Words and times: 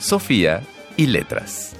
Sofía 0.00 0.62
y 0.96 1.08
letras. 1.08 1.72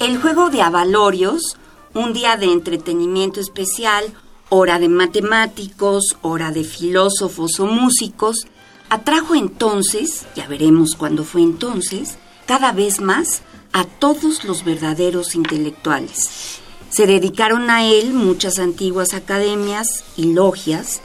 El 0.00 0.18
juego 0.22 0.48
de 0.48 0.62
avalorios, 0.62 1.58
un 1.92 2.14
día 2.14 2.38
de 2.38 2.46
entretenimiento 2.46 3.40
especial, 3.40 4.04
hora 4.48 4.78
de 4.78 4.88
matemáticos, 4.88 6.16
hora 6.22 6.50
de 6.50 6.64
filósofos 6.64 7.60
o 7.60 7.66
músicos, 7.66 8.46
atrajo 8.88 9.34
entonces, 9.34 10.24
ya 10.34 10.46
veremos 10.48 10.94
cuándo 10.96 11.24
fue 11.24 11.42
entonces, 11.42 12.16
cada 12.46 12.72
vez 12.72 13.02
más 13.02 13.42
a 13.74 13.84
todos 13.84 14.44
los 14.44 14.64
verdaderos 14.64 15.34
intelectuales. 15.34 16.60
Se 16.88 17.06
dedicaron 17.06 17.68
a 17.68 17.84
él 17.84 18.14
muchas 18.14 18.58
antiguas 18.58 19.12
academias 19.12 20.04
y 20.16 20.32
logias 20.32 21.02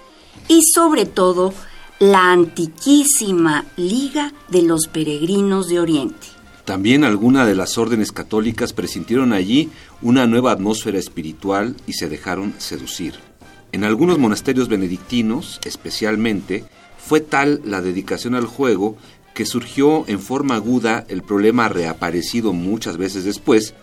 y 0.47 0.61
sobre 0.73 1.05
todo 1.05 1.53
la 1.99 2.31
antiquísima 2.31 3.65
Liga 3.75 4.33
de 4.49 4.61
los 4.61 4.87
Peregrinos 4.87 5.67
de 5.67 5.79
Oriente. 5.79 6.27
También 6.65 7.03
algunas 7.03 7.47
de 7.47 7.55
las 7.55 7.77
órdenes 7.77 8.11
católicas 8.11 8.73
presintieron 8.73 9.33
allí 9.33 9.69
una 10.01 10.27
nueva 10.27 10.51
atmósfera 10.51 10.99
espiritual 10.99 11.75
y 11.87 11.93
se 11.93 12.09
dejaron 12.09 12.53
seducir. 12.57 13.15
En 13.71 13.83
algunos 13.83 14.17
monasterios 14.17 14.67
benedictinos, 14.67 15.59
especialmente, 15.65 16.63
fue 16.97 17.21
tal 17.21 17.61
la 17.65 17.81
dedicación 17.81 18.35
al 18.35 18.45
juego 18.45 18.97
que 19.33 19.45
surgió 19.45 20.05
en 20.07 20.19
forma 20.19 20.55
aguda 20.55 21.05
el 21.07 21.23
problema 21.23 21.69
reaparecido 21.69 22.53
muchas 22.53 22.97
veces 22.97 23.23
después 23.23 23.73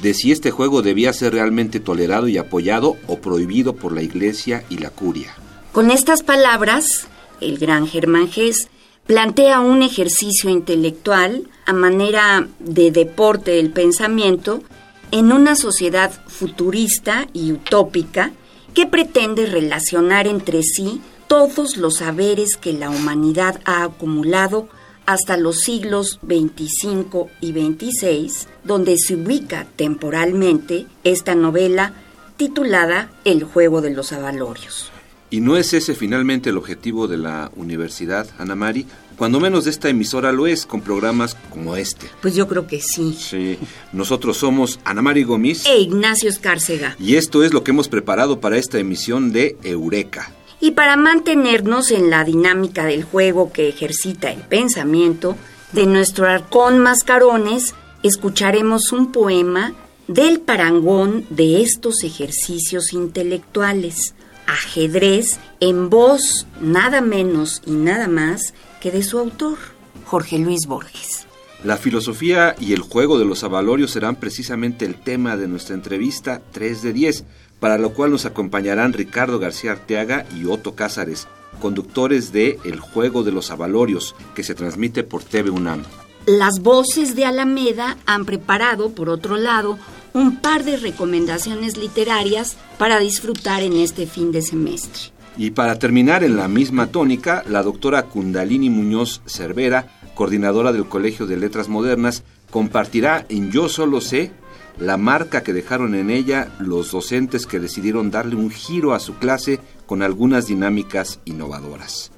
de 0.00 0.12
si 0.12 0.32
este 0.32 0.50
juego 0.50 0.82
debía 0.82 1.12
ser 1.12 1.32
realmente 1.32 1.80
tolerado 1.80 2.28
y 2.28 2.36
apoyado 2.36 2.96
o 3.06 3.18
prohibido 3.20 3.74
por 3.74 3.92
la 3.92 4.02
Iglesia 4.02 4.64
y 4.68 4.78
la 4.78 4.90
curia. 4.90 5.34
Con 5.74 5.90
estas 5.90 6.22
palabras, 6.22 7.08
el 7.40 7.58
gran 7.58 7.88
Germán 7.88 8.28
Gess 8.28 8.68
plantea 9.08 9.58
un 9.58 9.82
ejercicio 9.82 10.48
intelectual 10.48 11.50
a 11.66 11.72
manera 11.72 12.46
de 12.60 12.92
deporte 12.92 13.50
del 13.50 13.72
pensamiento 13.72 14.62
en 15.10 15.32
una 15.32 15.56
sociedad 15.56 16.12
futurista 16.28 17.26
y 17.32 17.50
utópica 17.50 18.30
que 18.72 18.86
pretende 18.86 19.46
relacionar 19.46 20.28
entre 20.28 20.62
sí 20.62 21.02
todos 21.26 21.76
los 21.76 21.96
saberes 21.96 22.56
que 22.56 22.72
la 22.72 22.90
humanidad 22.90 23.60
ha 23.64 23.82
acumulado 23.82 24.68
hasta 25.06 25.36
los 25.36 25.58
siglos 25.62 26.20
25 26.22 27.30
y 27.40 27.50
26, 27.50 28.46
donde 28.62 28.96
se 28.96 29.16
ubica 29.16 29.66
temporalmente 29.74 30.86
esta 31.02 31.34
novela 31.34 31.94
titulada 32.36 33.10
El 33.24 33.42
juego 33.42 33.80
de 33.80 33.90
los 33.90 34.12
avalorios. 34.12 34.93
¿Y 35.30 35.40
no 35.40 35.56
es 35.56 35.72
ese 35.72 35.94
finalmente 35.94 36.50
el 36.50 36.58
objetivo 36.58 37.08
de 37.08 37.18
la 37.18 37.50
universidad, 37.56 38.28
Ana 38.38 38.54
Mari? 38.54 38.86
Cuando 39.16 39.40
menos 39.40 39.64
de 39.64 39.70
esta 39.70 39.88
emisora 39.88 40.32
lo 40.32 40.46
es, 40.46 40.66
con 40.66 40.80
programas 40.80 41.36
como 41.50 41.76
este. 41.76 42.06
Pues 42.20 42.34
yo 42.34 42.48
creo 42.48 42.66
que 42.66 42.80
sí. 42.80 43.16
Sí, 43.18 43.58
nosotros 43.92 44.36
somos 44.36 44.80
Ana 44.84 45.02
Mari 45.02 45.22
Gómez 45.22 45.66
e 45.66 45.78
Ignacio 45.78 46.28
Escárcega. 46.28 46.96
Y 46.98 47.16
esto 47.16 47.44
es 47.44 47.52
lo 47.52 47.64
que 47.64 47.70
hemos 47.70 47.88
preparado 47.88 48.40
para 48.40 48.58
esta 48.58 48.78
emisión 48.78 49.32
de 49.32 49.56
Eureka. 49.62 50.32
Y 50.60 50.72
para 50.72 50.96
mantenernos 50.96 51.90
en 51.90 52.10
la 52.10 52.24
dinámica 52.24 52.84
del 52.84 53.04
juego 53.04 53.52
que 53.52 53.68
ejercita 53.68 54.32
el 54.32 54.40
pensamiento, 54.40 55.36
de 55.72 55.86
nuestro 55.86 56.26
arcón 56.26 56.78
Mascarones, 56.78 57.74
escucharemos 58.02 58.92
un 58.92 59.10
poema 59.10 59.74
del 60.06 60.40
parangón 60.40 61.26
de 61.30 61.62
estos 61.62 62.04
ejercicios 62.04 62.92
intelectuales, 62.92 64.14
ajedrez, 64.46 65.38
en 65.60 65.90
voz 65.90 66.46
nada 66.60 67.00
menos 67.00 67.62
y 67.66 67.72
nada 67.72 68.08
más 68.08 68.54
que 68.80 68.90
de 68.90 69.02
su 69.02 69.18
autor, 69.18 69.58
Jorge 70.04 70.38
Luis 70.38 70.66
Borges. 70.66 71.26
La 71.64 71.78
filosofía 71.78 72.54
y 72.60 72.74
el 72.74 72.80
juego 72.80 73.18
de 73.18 73.24
los 73.24 73.42
avalorios 73.42 73.92
serán 73.92 74.16
precisamente 74.16 74.84
el 74.84 74.96
tema 74.96 75.38
de 75.38 75.48
nuestra 75.48 75.74
entrevista 75.74 76.42
3 76.52 76.82
de 76.82 76.92
10, 76.92 77.24
para 77.58 77.78
lo 77.78 77.94
cual 77.94 78.10
nos 78.10 78.26
acompañarán 78.26 78.92
Ricardo 78.92 79.38
García 79.38 79.72
Arteaga 79.72 80.26
y 80.36 80.44
Otto 80.44 80.74
Cázares, 80.74 81.26
conductores 81.62 82.32
de 82.32 82.58
El 82.64 82.80
Juego 82.80 83.22
de 83.22 83.32
los 83.32 83.50
Avalorios, 83.50 84.14
que 84.34 84.42
se 84.42 84.54
transmite 84.54 85.04
por 85.04 85.22
TV 85.22 85.48
UNAM. 85.48 85.84
Las 86.26 86.60
voces 86.60 87.16
de 87.16 87.24
Alameda 87.24 87.96
han 88.04 88.26
preparado, 88.26 88.90
por 88.90 89.08
otro 89.08 89.36
lado, 89.36 89.78
un 90.14 90.36
par 90.36 90.64
de 90.64 90.76
recomendaciones 90.76 91.76
literarias 91.76 92.56
para 92.78 93.00
disfrutar 93.00 93.64
en 93.64 93.72
este 93.74 94.06
fin 94.06 94.30
de 94.30 94.42
semestre. 94.42 95.12
Y 95.36 95.50
para 95.50 95.80
terminar 95.80 96.22
en 96.22 96.36
la 96.36 96.46
misma 96.46 96.86
tónica, 96.86 97.42
la 97.48 97.64
doctora 97.64 98.04
Kundalini 98.04 98.70
Muñoz 98.70 99.22
Cervera, 99.26 99.88
coordinadora 100.14 100.72
del 100.72 100.86
Colegio 100.86 101.26
de 101.26 101.36
Letras 101.36 101.68
Modernas, 101.68 102.22
compartirá 102.50 103.26
en 103.28 103.50
Yo 103.50 103.68
Solo 103.68 104.00
Sé 104.00 104.30
la 104.78 104.96
marca 104.96 105.42
que 105.42 105.52
dejaron 105.52 105.96
en 105.96 106.10
ella 106.10 106.52
los 106.60 106.92
docentes 106.92 107.46
que 107.46 107.58
decidieron 107.58 108.12
darle 108.12 108.36
un 108.36 108.50
giro 108.50 108.94
a 108.94 109.00
su 109.00 109.14
clase 109.14 109.58
con 109.86 110.02
algunas 110.02 110.46
dinámicas 110.46 111.18
innovadoras. 111.24 112.12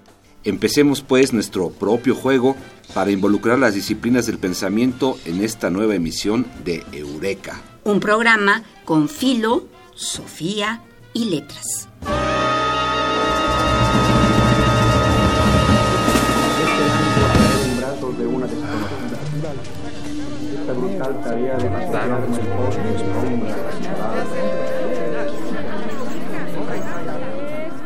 Empecemos 0.44 1.00
pues 1.00 1.32
nuestro 1.32 1.70
propio 1.70 2.14
juego 2.14 2.56
para 2.94 3.10
involucrar 3.10 3.58
las 3.58 3.74
disciplinas 3.74 4.26
del 4.26 4.38
pensamiento 4.38 5.18
en 5.24 5.42
esta 5.42 5.70
nueva 5.70 5.94
emisión 5.94 6.46
de 6.64 6.84
Eureka. 6.92 7.62
Un 7.86 8.00
programa 8.00 8.64
con 8.84 9.08
filo, 9.08 9.69
Sofía 9.94 10.82
y 11.12 11.26
letras. 11.26 11.88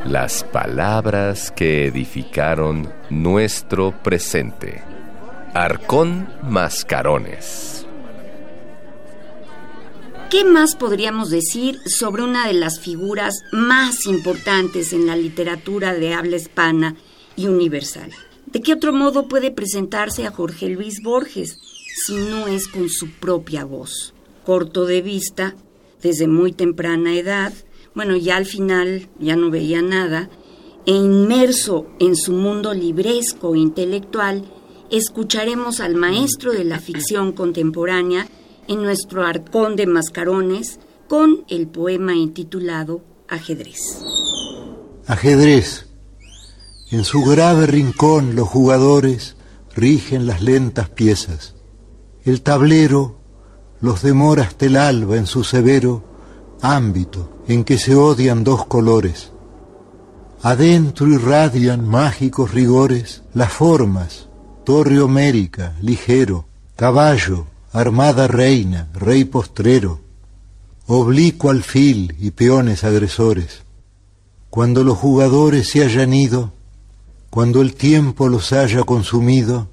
Las 0.06 0.44
palabras 0.44 1.52
que 1.54 1.84
edificaron 1.88 2.90
nuestro 3.10 3.92
presente. 4.02 4.82
Arcón 5.52 6.26
Mascarones. 6.42 7.79
¿Qué 10.30 10.44
más 10.44 10.76
podríamos 10.76 11.28
decir 11.30 11.80
sobre 11.86 12.22
una 12.22 12.46
de 12.46 12.52
las 12.52 12.78
figuras 12.78 13.40
más 13.50 14.06
importantes 14.06 14.92
en 14.92 15.08
la 15.08 15.16
literatura 15.16 15.92
de 15.92 16.14
habla 16.14 16.36
hispana 16.36 16.94
y 17.34 17.48
universal? 17.48 18.12
¿De 18.46 18.60
qué 18.60 18.74
otro 18.74 18.92
modo 18.92 19.26
puede 19.26 19.50
presentarse 19.50 20.28
a 20.28 20.30
Jorge 20.30 20.68
Luis 20.68 21.02
Borges 21.02 21.58
si 22.06 22.14
no 22.14 22.46
es 22.46 22.68
con 22.68 22.88
su 22.88 23.10
propia 23.10 23.64
voz? 23.64 24.14
Corto 24.46 24.86
de 24.86 25.02
vista, 25.02 25.56
desde 26.00 26.28
muy 26.28 26.52
temprana 26.52 27.16
edad, 27.16 27.52
bueno, 27.96 28.16
ya 28.16 28.36
al 28.36 28.46
final 28.46 29.08
ya 29.18 29.34
no 29.34 29.50
veía 29.50 29.82
nada, 29.82 30.30
e 30.86 30.92
inmerso 30.92 31.88
en 31.98 32.14
su 32.14 32.34
mundo 32.34 32.72
libresco 32.72 33.56
e 33.56 33.58
intelectual, 33.58 34.44
escucharemos 34.92 35.80
al 35.80 35.96
maestro 35.96 36.52
de 36.52 36.62
la 36.62 36.78
ficción 36.78 37.32
contemporánea 37.32 38.28
en 38.70 38.84
nuestro 38.84 39.26
arcón 39.26 39.74
de 39.74 39.84
mascarones 39.88 40.78
con 41.08 41.44
el 41.48 41.66
poema 41.66 42.14
intitulado 42.14 43.02
Ajedrez. 43.28 43.98
Ajedrez. 45.08 45.86
En 46.92 47.02
su 47.02 47.24
grave 47.24 47.66
rincón 47.66 48.36
los 48.36 48.48
jugadores 48.48 49.34
rigen 49.74 50.28
las 50.28 50.40
lentas 50.40 50.88
piezas. 50.88 51.56
El 52.24 52.42
tablero 52.42 53.18
los 53.80 54.02
demora 54.02 54.44
hasta 54.44 54.66
el 54.66 54.76
alba 54.76 55.16
en 55.16 55.26
su 55.26 55.42
severo 55.42 56.04
ámbito 56.62 57.42
en 57.48 57.64
que 57.64 57.76
se 57.76 57.96
odian 57.96 58.44
dos 58.44 58.66
colores. 58.66 59.32
Adentro 60.42 61.08
irradian 61.08 61.88
mágicos 61.88 62.52
rigores 62.54 63.24
las 63.34 63.52
formas, 63.52 64.28
torre 64.64 65.00
homérica, 65.00 65.74
ligero, 65.82 66.46
caballo, 66.76 67.46
armada 67.72 68.26
reina, 68.26 68.88
rey 68.94 69.24
postrero, 69.24 70.00
oblicuo 70.86 71.50
alfil 71.50 72.16
y 72.18 72.32
peones 72.32 72.82
agresores. 72.82 73.62
Cuando 74.50 74.82
los 74.82 74.98
jugadores 74.98 75.68
se 75.68 75.84
hayan 75.84 76.12
ido, 76.12 76.52
cuando 77.30 77.62
el 77.62 77.74
tiempo 77.74 78.28
los 78.28 78.52
haya 78.52 78.82
consumido, 78.82 79.68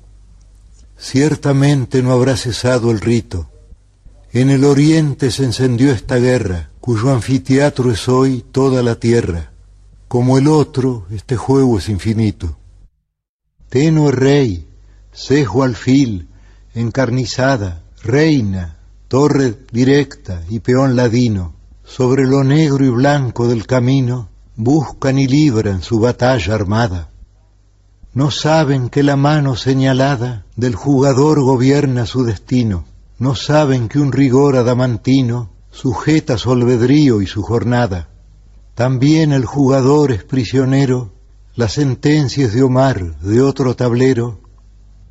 ciertamente 1.00 2.04
no 2.04 2.12
habrá 2.12 2.38
cesado 2.38 2.92
el 2.92 3.02
rito. 3.02 3.50
En 4.32 4.52
el 4.52 4.64
oriente 4.64 5.32
se 5.32 5.46
encendió 5.46 5.92
esta 5.92 6.18
guerra, 6.18 6.70
cuyo 6.80 7.12
anfiteatro 7.12 7.92
es 7.92 8.08
hoy 8.08 8.46
toda 8.52 8.84
la 8.84 8.96
tierra. 8.96 9.52
Como 10.08 10.38
el 10.38 10.48
otro, 10.48 11.08
este 11.10 11.36
juego 11.36 11.80
es 11.80 11.90
infinito. 11.90 12.58
Tenue 13.70 14.12
rey, 14.12 14.68
cejo 15.12 15.64
alfil, 15.64 16.28
encarnizada, 16.76 17.82
reina, 18.04 18.78
torre 19.08 19.56
directa 19.72 20.44
y 20.50 20.60
peón 20.60 20.96
ladino, 20.96 21.54
sobre 21.84 22.26
lo 22.26 22.44
negro 22.44 22.86
y 22.86 22.90
blanco 22.90 23.48
del 23.48 23.66
camino, 23.66 24.30
buscan 24.56 25.18
y 25.18 25.28
libran 25.28 25.82
su 25.82 26.00
batalla 26.00 26.56
armada. 26.56 27.10
No 28.14 28.32
saben 28.32 28.90
que 28.90 29.04
la 29.04 29.16
mano 29.16 29.56
señalada 29.56 30.46
del 30.56 30.76
jugador 30.76 31.42
gobierna 31.42 32.06
su 32.06 32.24
destino, 32.24 32.86
no 33.20 33.36
saben 33.36 33.90
que 33.90 34.00
un 34.00 34.12
rigor 34.12 34.58
adamantino 34.58 35.52
sujeta 35.72 36.38
su 36.38 36.52
albedrío 36.52 37.22
y 37.22 37.28
su 37.28 37.44
jornada. 37.44 38.10
También 38.74 39.32
el 39.32 39.46
jugador 39.46 40.12
es 40.12 40.24
prisionero, 40.24 41.14
las 41.56 41.74
sentencias 41.74 42.54
de 42.54 42.64
Omar 42.64 43.20
de 43.20 43.42
otro 43.42 43.76
tablero, 43.76 44.40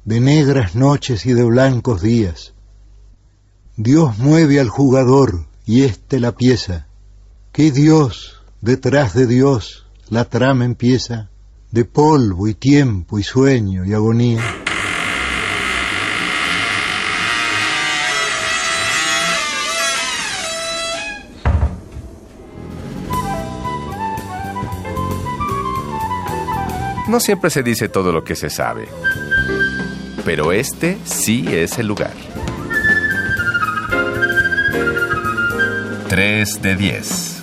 de 0.05 0.21
negras 0.21 0.75
noches 0.75 1.27
y 1.27 1.33
de 1.33 1.45
blancos 1.45 2.03
días. 2.03 2.56
Dios 3.77 4.19
mueve 4.19 4.61
al 4.61 4.69
jugador 4.69 5.47
y 5.65 5.83
éste 5.83 6.21
la 6.21 6.33
pieza. 6.33 6.87
¿Qué 7.53 7.71
Dios 7.71 8.43
detrás 8.61 9.15
de 9.15 9.27
Dios 9.27 9.87
la 10.09 10.25
trama 10.25 10.65
empieza? 10.65 11.29
de 11.71 11.85
polvo 11.85 12.49
y 12.49 12.55
tiempo 12.55 13.19
y 13.19 13.23
sueño 13.23 13.85
y 13.85 13.93
agonía. 13.93 14.43
No 27.09 27.21
siempre 27.21 27.51
se 27.51 27.63
dice 27.63 27.89
todo 27.89 28.11
lo 28.11 28.25
que 28.25 28.35
se 28.35 28.51
sabe, 28.51 28.89
pero 30.25 30.51
este 30.51 30.99
sí 31.05 31.45
es 31.49 31.79
el 31.79 31.87
lugar. 31.87 32.15
3 36.17 36.63
de 36.63 36.77
10. 36.77 37.43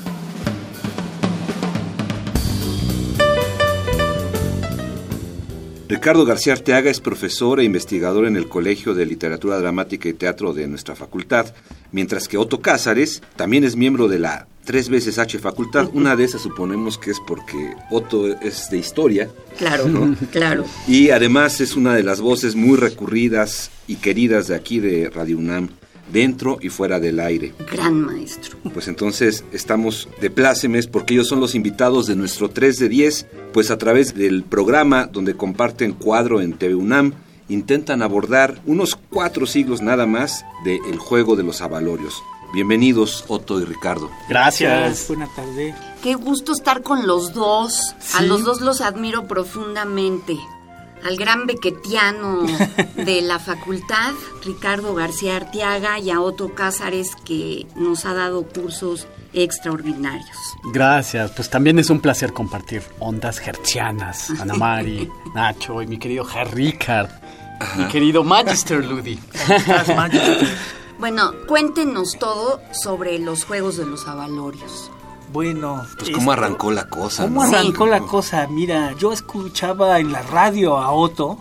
Ricardo 5.87 6.25
García 6.25 6.53
Arteaga 6.53 6.89
es 6.89 6.99
profesor 6.99 7.59
e 7.59 7.65
investigador 7.65 8.25
en 8.25 8.35
el 8.35 8.49
Colegio 8.49 8.95
de 8.95 9.05
Literatura 9.05 9.59
Dramática 9.59 10.09
y 10.09 10.13
Teatro 10.13 10.53
de 10.53 10.67
nuestra 10.67 10.95
facultad, 10.95 11.53
mientras 11.91 12.27
que 12.27 12.39
Otto 12.39 12.61
Cázares 12.61 13.21
también 13.35 13.63
es 13.63 13.75
miembro 13.75 14.07
de 14.07 14.17
la 14.17 14.47
tres 14.65 14.89
veces 14.89 15.19
H 15.19 15.37
facultad. 15.37 15.91
Una 15.93 16.15
de 16.15 16.23
esas 16.23 16.41
suponemos 16.41 16.97
que 16.97 17.11
es 17.11 17.19
porque 17.27 17.75
Otto 17.91 18.25
es 18.41 18.71
de 18.71 18.79
historia. 18.79 19.29
Claro, 19.55 19.85
claro. 20.31 20.65
Y 20.87 21.11
además 21.11 21.61
es 21.61 21.75
una 21.75 21.93
de 21.93 22.01
las 22.01 22.21
voces 22.21 22.55
muy 22.55 22.77
recurridas 22.77 23.69
y 23.85 23.97
queridas 23.97 24.47
de 24.47 24.55
aquí 24.55 24.79
de 24.79 25.11
Radio 25.11 25.37
UNAM 25.37 25.69
dentro 26.13 26.59
y 26.61 26.69
fuera 26.69 26.99
del 26.99 27.19
aire. 27.19 27.53
Gran 27.69 27.99
maestro. 27.99 28.57
Pues 28.73 28.87
entonces 28.87 29.43
estamos 29.51 30.07
de 30.21 30.29
plácemes 30.29 30.87
porque 30.87 31.15
ellos 31.15 31.27
son 31.27 31.41
los 31.41 31.55
invitados 31.55 32.07
de 32.07 32.15
nuestro 32.15 32.49
3 32.49 32.79
de 32.79 32.89
10, 32.89 33.25
pues 33.51 33.71
a 33.71 33.77
través 33.77 34.13
del 34.13 34.43
programa 34.43 35.07
donde 35.07 35.35
comparten 35.35 35.93
cuadro 35.93 36.39
en 36.39 36.53
TV 36.53 36.75
UNAM, 36.75 37.13
intentan 37.49 38.01
abordar 38.01 38.61
unos 38.65 38.97
cuatro 39.09 39.45
siglos 39.45 39.81
nada 39.81 40.05
más 40.05 40.45
del 40.63 40.79
el 40.89 40.97
juego 40.97 41.35
de 41.35 41.43
los 41.43 41.61
avalorios. 41.61 42.21
Bienvenidos 42.53 43.25
Otto 43.27 43.59
y 43.59 43.65
Ricardo. 43.65 44.11
Gracias. 44.29 45.07
Buena 45.07 45.27
tarde. 45.35 45.73
Qué 46.03 46.13
gusto 46.13 46.51
estar 46.51 46.83
con 46.83 47.07
los 47.07 47.33
dos. 47.33 47.95
A 48.15 48.21
los 48.21 48.43
dos 48.43 48.61
los 48.61 48.79
admiro 48.81 49.27
profundamente 49.27 50.37
al 51.03 51.17
gran 51.17 51.45
bequetiano 51.45 52.45
de 52.95 53.21
la 53.21 53.39
facultad, 53.39 54.13
Ricardo 54.43 54.93
García 54.95 55.37
Arteaga, 55.37 55.99
y 55.99 56.09
a 56.09 56.21
Otto 56.21 56.53
Cázares, 56.53 57.15
que 57.25 57.65
nos 57.75 58.05
ha 58.05 58.13
dado 58.13 58.43
cursos 58.43 59.07
extraordinarios. 59.33 60.37
Gracias, 60.71 61.31
pues 61.31 61.49
también 61.49 61.79
es 61.79 61.89
un 61.89 61.99
placer 61.99 62.33
compartir 62.33 62.83
ondas 62.99 63.39
hertzianas, 63.45 64.29
Ana 64.39 64.53
Mari, 64.53 65.09
Nacho 65.35 65.81
y 65.81 65.87
mi 65.87 65.97
querido 65.97 66.25
Ricard, 66.51 67.09
mi 67.77 67.85
querido 67.87 68.23
Magister 68.23 68.83
Ludi. 68.83 69.19
Bueno, 70.99 71.31
cuéntenos 71.47 72.17
todo 72.19 72.61
sobre 72.71 73.19
los 73.19 73.45
Juegos 73.45 73.77
de 73.77 73.85
los 73.85 74.07
Avalorios. 74.07 74.91
Bueno, 75.33 75.83
pues 75.97 76.11
cómo 76.11 76.31
arrancó 76.31 76.69
la 76.71 76.87
cosa. 76.87 77.23
¿Cómo 77.23 77.41
arrancó 77.41 77.87
la 77.87 78.01
cosa? 78.01 78.45
Mira, 78.47 78.93
yo 78.99 79.11
escuchaba 79.11 79.99
en 79.99 80.11
la 80.11 80.21
radio 80.21 80.77
a 80.77 80.91
Otto, 80.91 81.39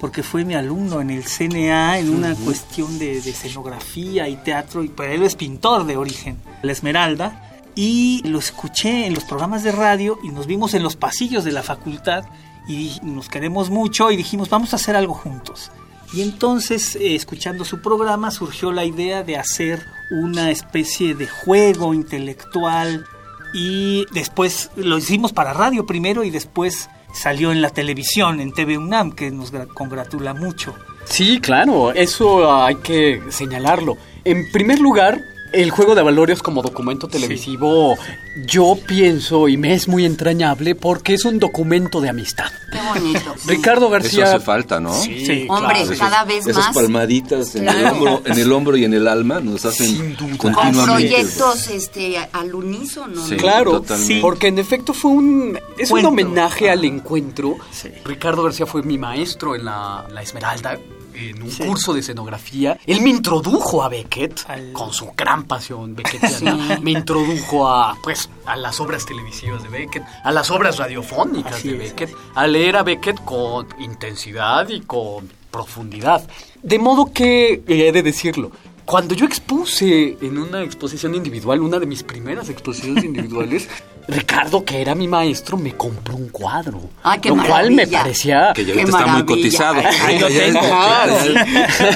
porque 0.00 0.22
fue 0.22 0.46
mi 0.46 0.54
alumno 0.54 1.02
en 1.02 1.10
el 1.10 1.24
CNA 1.24 1.98
en 1.98 2.08
una 2.08 2.34
cuestión 2.36 2.98
de, 2.98 3.18
escenografía 3.18 4.30
y 4.30 4.36
teatro, 4.36 4.82
y 4.82 4.88
pues 4.88 5.10
él 5.10 5.22
es 5.24 5.36
pintor 5.36 5.84
de 5.84 5.98
origen, 5.98 6.38
la 6.62 6.72
Esmeralda, 6.72 7.60
y 7.74 8.26
lo 8.26 8.38
escuché 8.38 9.04
en 9.04 9.12
los 9.14 9.24
programas 9.24 9.62
de 9.62 9.72
radio 9.72 10.18
y 10.22 10.30
nos 10.30 10.46
vimos 10.46 10.72
en 10.72 10.82
los 10.82 10.96
pasillos 10.96 11.44
de 11.44 11.52
la 11.52 11.62
facultad 11.62 12.24
y 12.66 12.98
nos 13.02 13.28
queremos 13.28 13.68
mucho 13.68 14.10
y 14.10 14.16
dijimos 14.16 14.48
vamos 14.48 14.72
a 14.72 14.76
hacer 14.76 14.96
algo 14.96 15.12
juntos. 15.12 15.70
Y 16.14 16.22
entonces, 16.22 16.96
eh, 16.96 17.14
escuchando 17.14 17.64
su 17.64 17.82
programa, 17.82 18.30
surgió 18.30 18.72
la 18.72 18.84
idea 18.84 19.22
de 19.22 19.36
hacer 19.36 19.84
una 20.10 20.50
especie 20.50 21.14
de 21.14 21.26
juego 21.26 21.92
intelectual 21.92 23.04
y 23.54 24.04
después 24.12 24.70
lo 24.76 24.98
hicimos 24.98 25.32
para 25.32 25.54
radio 25.54 25.86
primero 25.86 26.24
y 26.24 26.30
después 26.30 26.90
salió 27.14 27.52
en 27.52 27.62
la 27.62 27.70
televisión, 27.70 28.40
en 28.40 28.52
TV 28.52 28.76
UNAM, 28.76 29.12
que 29.12 29.30
nos 29.30 29.52
congratula 29.72 30.34
mucho. 30.34 30.74
Sí, 31.04 31.40
claro, 31.40 31.92
eso 31.92 32.52
hay 32.52 32.74
que 32.76 33.22
señalarlo. 33.30 33.96
En 34.24 34.50
primer 34.50 34.80
lugar, 34.80 35.20
el 35.54 35.70
juego 35.70 35.94
de 35.94 36.02
valores 36.02 36.42
como 36.42 36.62
documento 36.62 37.08
televisivo, 37.08 37.96
yo 38.36 38.76
pienso 38.86 39.48
y 39.48 39.56
me 39.56 39.74
es 39.74 39.88
muy 39.88 40.04
entrañable 40.04 40.74
porque 40.74 41.14
es 41.14 41.24
un 41.24 41.38
documento 41.38 42.00
de 42.00 42.08
amistad. 42.08 42.50
Qué 42.70 42.78
bonito. 42.80 43.34
Ricardo 43.46 43.88
García. 43.88 44.24
Eso 44.24 44.36
hace 44.36 44.44
falta, 44.44 44.80
¿no? 44.80 44.92
Sí, 44.92 45.46
hombre, 45.48 45.84
cada 45.98 46.24
vez 46.24 46.46
más. 46.46 46.56
Esas 46.56 46.74
palmaditas 46.74 47.54
en, 47.54 47.68
el 47.68 47.86
hombro, 47.86 48.22
en 48.24 48.38
el 48.38 48.52
hombro 48.52 48.76
y 48.76 48.84
en 48.84 48.94
el 48.94 49.08
alma 49.08 49.40
nos 49.40 49.64
hacen 49.64 50.14
continuamente. 50.36 50.76
Con 50.78 50.84
proyectos 50.84 51.68
este, 51.68 52.18
al 52.32 52.54
unísono. 52.54 53.24
Sí, 53.24 53.36
claro, 53.36 53.84
porque 54.20 54.48
en 54.48 54.58
efecto 54.58 54.92
fue 54.92 55.12
un. 55.12 55.58
Es 55.78 55.90
un 55.90 56.04
homenaje 56.04 56.70
al 56.70 56.84
encuentro. 56.84 57.56
Ricardo 58.04 58.42
García 58.42 58.66
fue 58.66 58.82
mi 58.82 58.98
maestro 58.98 59.54
en 59.54 59.64
la, 59.64 60.06
la 60.10 60.22
Esmeralda 60.22 60.78
en 61.14 61.42
un 61.42 61.50
curso 61.50 61.92
de 61.92 62.00
escenografía. 62.00 62.78
Él 62.86 63.00
me 63.00 63.10
introdujo 63.10 63.82
a 63.82 63.88
Beckett 63.88 64.46
con 64.72 64.92
su 64.92 65.12
gran 65.16 65.44
pasión 65.44 65.94
beckettiana. 65.94 66.78
Me 66.82 66.92
introdujo 66.92 67.68
a 67.68 67.96
pues 68.02 68.28
a 68.46 68.56
las 68.56 68.80
obras 68.80 69.06
televisivas 69.06 69.62
de 69.62 69.68
Beckett, 69.68 70.04
a 70.22 70.32
las 70.32 70.50
obras 70.50 70.78
radiofónicas 70.78 71.62
de 71.62 71.74
Beckett, 71.74 72.14
a 72.34 72.46
leer 72.46 72.76
a 72.76 72.82
Beckett 72.82 73.24
con 73.24 73.66
intensidad 73.78 74.68
y 74.68 74.80
con 74.80 75.30
profundidad. 75.50 76.28
De 76.62 76.78
modo 76.78 77.12
que, 77.12 77.62
he 77.66 77.92
de 77.92 78.02
decirlo, 78.02 78.50
cuando 78.84 79.14
yo 79.14 79.24
expuse 79.26 80.16
en 80.20 80.38
una 80.38 80.62
exposición 80.62 81.14
individual, 81.14 81.60
una 81.60 81.78
de 81.78 81.86
mis 81.86 82.02
primeras 82.02 82.48
exposiciones 82.50 83.04
individuales, 83.04 83.68
Ricardo, 84.06 84.64
que 84.64 84.82
era 84.82 84.94
mi 84.94 85.08
maestro, 85.08 85.56
me 85.56 85.74
compró 85.74 86.16
un 86.16 86.28
cuadro. 86.28 86.90
Ah, 87.02 87.18
qué 87.18 87.30
lo 87.30 87.42
cual 87.42 87.70
me 87.70 87.86
parecía. 87.86 88.52
Que 88.54 88.64
ya 88.64 88.74
está 88.74 89.06
muy 89.06 89.24
cotizado. 89.24 89.80
Tengo. 90.06 90.60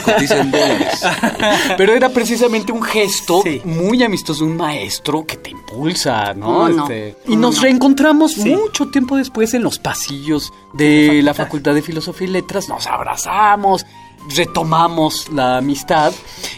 Cotiza 0.05 0.41
en 0.41 0.51
dólares. 0.51 1.01
Pero 1.77 1.95
era 1.95 2.09
precisamente 2.09 2.73
un 2.73 2.83
gesto 2.83 3.43
muy 3.65 4.03
amistoso 4.03 4.45
de 4.45 4.51
un 4.51 4.57
maestro 4.57 5.27
que 5.27 5.37
te 5.37 5.51
impulsa, 5.51 6.33
¿no? 6.33 6.69
Este, 6.69 7.17
y 7.27 7.37
nos 7.37 7.61
reencontramos 7.61 8.39
mucho 8.39 8.89
tiempo 8.89 9.17
después 9.17 9.53
en 9.53 9.63
los 9.63 9.79
pasillos 9.79 10.53
de 10.73 11.21
la 11.23 11.35
Facultad 11.35 11.75
de 11.75 11.83
Filosofía 11.83 12.29
y 12.29 12.31
Letras. 12.31 12.71
Nos 12.71 12.87
abrazamos, 12.87 13.85
retomamos 14.35 15.31
la 15.31 15.59
amistad 15.59 16.13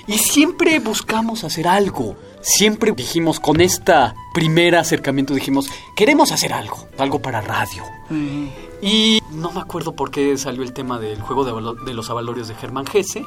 y 0.06 0.18
siempre 0.18 0.78
buscamos 0.78 1.44
hacer 1.44 1.68
algo. 1.68 2.16
Siempre 2.40 2.92
dijimos 2.92 3.38
con 3.38 3.60
esta 3.60 4.14
primer 4.32 4.76
acercamiento 4.76 5.34
dijimos 5.34 5.68
queremos 5.96 6.32
hacer 6.32 6.52
algo 6.52 6.86
algo 6.98 7.20
para 7.20 7.40
radio. 7.40 7.82
Y 8.82 9.22
no 9.32 9.52
me 9.52 9.60
acuerdo 9.60 9.94
por 9.94 10.10
qué 10.10 10.36
salió 10.38 10.62
el 10.62 10.72
tema 10.72 10.98
del 10.98 11.20
juego 11.20 11.44
de, 11.44 11.94
los 11.94 12.10
avalorios 12.10 12.48
de 12.48 12.54
Germán 12.54 12.86
Gese, 12.86 13.24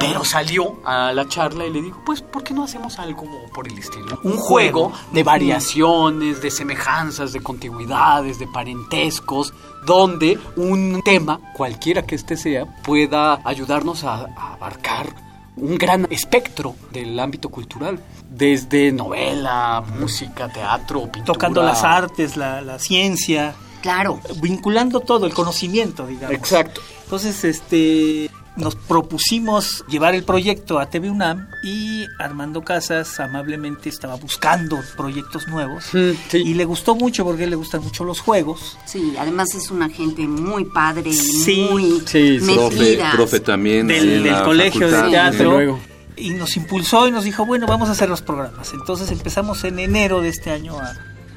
pero 0.00 0.24
salió 0.24 0.78
a 0.84 1.12
la 1.12 1.28
charla 1.28 1.66
y 1.66 1.70
le 1.70 1.82
digo, 1.82 2.02
pues, 2.04 2.22
¿por 2.22 2.42
qué 2.42 2.54
no 2.54 2.64
hacemos 2.64 2.98
algo 2.98 3.24
por 3.54 3.68
el 3.68 3.78
estilo? 3.78 4.18
Un 4.22 4.36
juego. 4.36 4.92
de 5.12 5.22
variaciones, 5.22 6.40
de 6.40 6.50
semejanzas, 6.50 7.32
de 7.32 7.40
contigüidades, 7.40 8.38
de 8.38 8.46
parentescos, 8.46 9.52
donde 9.86 10.38
un 10.56 11.02
tema, 11.04 11.38
cualquiera 11.54 12.02
que 12.02 12.14
este 12.14 12.36
sea, 12.36 12.64
pueda 12.82 13.40
ayudarnos 13.44 14.04
a, 14.04 14.24
abarcar 14.54 15.14
un 15.56 15.76
gran 15.76 16.06
espectro 16.10 16.74
del 16.92 17.18
ámbito 17.18 17.48
cultural, 17.48 18.00
desde 18.28 18.90
novela, 18.92 19.84
música, 19.98 20.48
teatro, 20.48 21.02
pintura. 21.02 21.24
Tocando 21.24 21.62
las 21.62 21.84
artes, 21.84 22.36
la, 22.36 22.60
la 22.60 22.78
ciencia. 22.78 23.54
Claro. 23.82 24.20
Vinculando 24.40 25.00
todo, 25.00 25.26
el 25.26 25.34
conocimiento, 25.34 26.06
digamos. 26.06 26.34
Exacto. 26.34 26.80
Entonces, 27.04 27.44
este, 27.44 28.30
nos 28.56 28.76
propusimos 28.76 29.84
llevar 29.88 30.14
el 30.14 30.22
proyecto 30.22 30.78
a 30.78 30.86
TV 30.86 31.10
UNAM 31.10 31.48
y 31.64 32.06
Armando 32.18 32.62
Casas 32.62 33.18
amablemente 33.18 33.88
estaba 33.88 34.14
buscando 34.14 34.80
proyectos 34.96 35.48
nuevos 35.48 35.86
mm, 35.92 36.36
y 36.36 36.54
le 36.54 36.64
gustó 36.64 36.94
mucho 36.94 37.24
porque 37.24 37.46
le 37.46 37.56
gustan 37.56 37.82
mucho 37.82 38.04
los 38.04 38.20
juegos. 38.20 38.78
Sí, 38.86 39.14
además 39.18 39.54
es 39.54 39.70
una 39.70 39.88
gente 39.88 40.26
muy 40.28 40.64
padre 40.66 41.10
y 41.10 41.52
muy 41.70 42.02
sí, 42.06 42.38
metida. 42.42 43.12
Profe, 43.12 43.40
también 43.40 43.88
del, 43.88 44.30
colegio 44.44 44.88
de 44.88 45.10
teatro. 45.10 45.78
Y 46.16 46.30
nos 46.30 46.56
impulsó 46.56 47.08
y 47.08 47.10
nos 47.10 47.24
dijo, 47.24 47.44
bueno, 47.44 47.66
vamos 47.66 47.88
a 47.88 47.92
hacer 47.92 48.08
los 48.08 48.22
programas. 48.22 48.72
Entonces 48.72 49.10
empezamos 49.10 49.64
en 49.64 49.80
enero 49.80 50.20
de 50.20 50.28
este 50.28 50.52
año 50.52 50.78
a, 50.78 50.94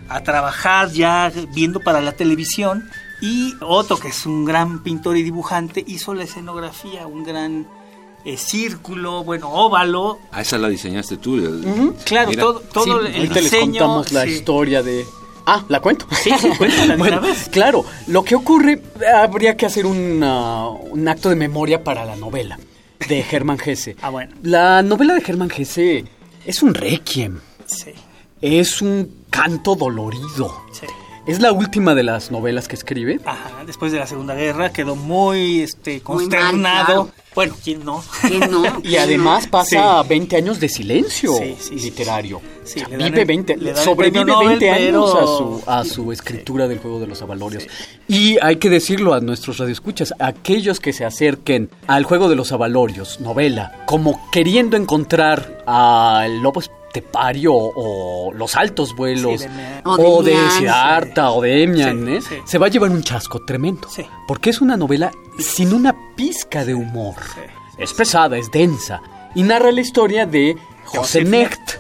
a 0.08 0.22
trabajar 0.22 0.92
ya 0.92 1.32
viendo 1.52 1.80
para 1.80 2.00
la 2.00 2.12
televisión 2.12 2.88
y 3.22 3.56
Otto, 3.62 3.98
que 3.98 4.10
es 4.10 4.26
un 4.26 4.46
gran 4.46 4.84
pintor 4.84 5.18
y 5.18 5.24
dibujante, 5.24 5.84
hizo 5.88 6.14
la 6.14 6.24
escenografía, 6.24 7.08
un 7.08 7.24
gran 7.24 7.68
eh, 8.26 8.38
círculo, 8.38 9.24
bueno, 9.24 9.50
óvalo. 9.52 10.20
Ah, 10.32 10.42
esa 10.42 10.58
la 10.58 10.70
diseñaste 10.70 11.18
tú. 11.18 11.96
Claro, 12.06 12.32
todo, 12.34 12.60
todo 12.60 13.02
el 13.02 13.30
diseño. 13.30 13.42
les 13.42 13.56
contamos 13.56 14.12
la 14.12 14.26
historia 14.26 14.84
de... 14.84 15.06
Ah, 15.46 15.64
¿la 15.70 15.80
cuento? 15.80 16.06
Sí, 16.12 16.30
sí, 16.40 16.50
cuéntala 16.58 16.96
bueno, 16.98 17.22
vez. 17.22 17.48
Claro, 17.50 17.86
lo 18.08 18.24
que 18.24 18.36
ocurre, 18.36 18.82
habría 19.16 19.56
que 19.56 19.66
hacer 19.66 19.86
un, 19.86 20.22
un 20.22 21.08
acto 21.08 21.30
de 21.30 21.36
memoria 21.38 21.84
para 21.84 22.04
la 22.04 22.18
novela 22.18 22.60
de 23.08 23.24
Germán 23.30 23.58
Gese. 23.58 23.96
ah, 24.02 24.10
bueno. 24.10 24.36
La 24.44 24.82
novela 24.84 25.14
de 25.14 25.22
Germán 25.22 25.50
Gese 25.50 26.04
es 26.46 26.62
un 26.62 26.74
requiem. 26.74 27.40
Sí. 27.66 27.92
Es 28.42 28.82
un 28.82 29.24
canto 29.30 29.76
dolorido. 29.76 30.67
Sí. 31.28 31.32
Es 31.34 31.42
la 31.42 31.52
última 31.52 31.94
de 31.94 32.04
las 32.04 32.32
novelas 32.32 32.68
que 32.68 32.76
escribe. 32.76 33.20
Ajá, 33.26 33.64
después 33.66 33.92
de 33.92 34.00
la 34.00 34.08
Segunda 34.08 34.34
Guerra 34.34 34.72
quedó 34.72 34.96
muy 34.96 35.62
este 35.62 36.00
consternado. 36.00 37.12
Bueno, 37.36 37.54
¿quién 37.64 37.86
no? 37.86 38.04
¿Quién 38.22 38.50
no? 38.50 38.64
y 38.84 38.96
además 38.96 39.46
pasa 39.46 40.02
20 40.04 40.38
años 40.38 40.60
de 40.60 40.70
silencio 40.70 41.34
literario. 41.72 42.42
Vive 42.98 43.26
20, 43.26 43.76
sobrevive 43.76 44.34
20 44.40 44.70
años 44.72 45.14
a 45.14 45.26
su, 45.26 45.64
a 45.68 45.86
su 45.86 46.12
escritura 46.12 46.68
del 46.68 46.80
Juego 46.80 47.00
de 47.00 47.08
los 47.08 47.22
Avalorios. 47.22 47.68
Y 48.08 48.38
hay 48.42 48.56
que 48.56 48.70
decirlo 48.70 49.14
a 49.14 49.20
nuestros 49.20 49.58
radioescuchas, 49.60 50.14
aquellos 50.20 50.80
que 50.80 50.94
se 50.94 51.06
acerquen 51.06 51.70
al 51.86 52.06
Juego 52.06 52.28
de 52.28 52.36
los 52.36 52.52
Avalorios, 52.52 53.20
novela, 53.20 53.84
como 53.86 54.20
queriendo 54.32 54.76
encontrar 54.78 55.64
al 55.68 56.42
lobo 56.42 56.62
Tepario 56.92 57.54
o 57.54 58.32
Los 58.34 58.56
Altos 58.56 58.96
Vuelos 58.96 59.46
o 59.84 60.24
de, 60.24 60.36
Siddhartha 60.52 61.32
o 61.32 61.42
de 61.42 61.64
Emian, 61.64 62.08
¿eh? 62.08 62.20
se 62.46 62.58
va 62.58 62.68
a 62.68 62.70
llevar 62.70 62.90
un 62.92 63.04
chasco 63.04 63.44
tremendo. 63.46 63.88
Porque 64.28 64.50
es 64.50 64.62
una 64.62 64.78
novela 64.78 65.12
sin 65.40 65.74
una 65.74 65.96
pizca 66.16 66.66
de 66.66 66.74
humor. 66.74 67.16
Es 67.78 67.94
pesada, 67.94 68.38
es 68.38 68.50
densa. 68.52 69.02
Y 69.36 69.44
narra 69.44 69.72
la 69.72 69.82
historia 69.82 70.26
de 70.26 70.56
José 70.86 71.24
Necht. 71.24 71.80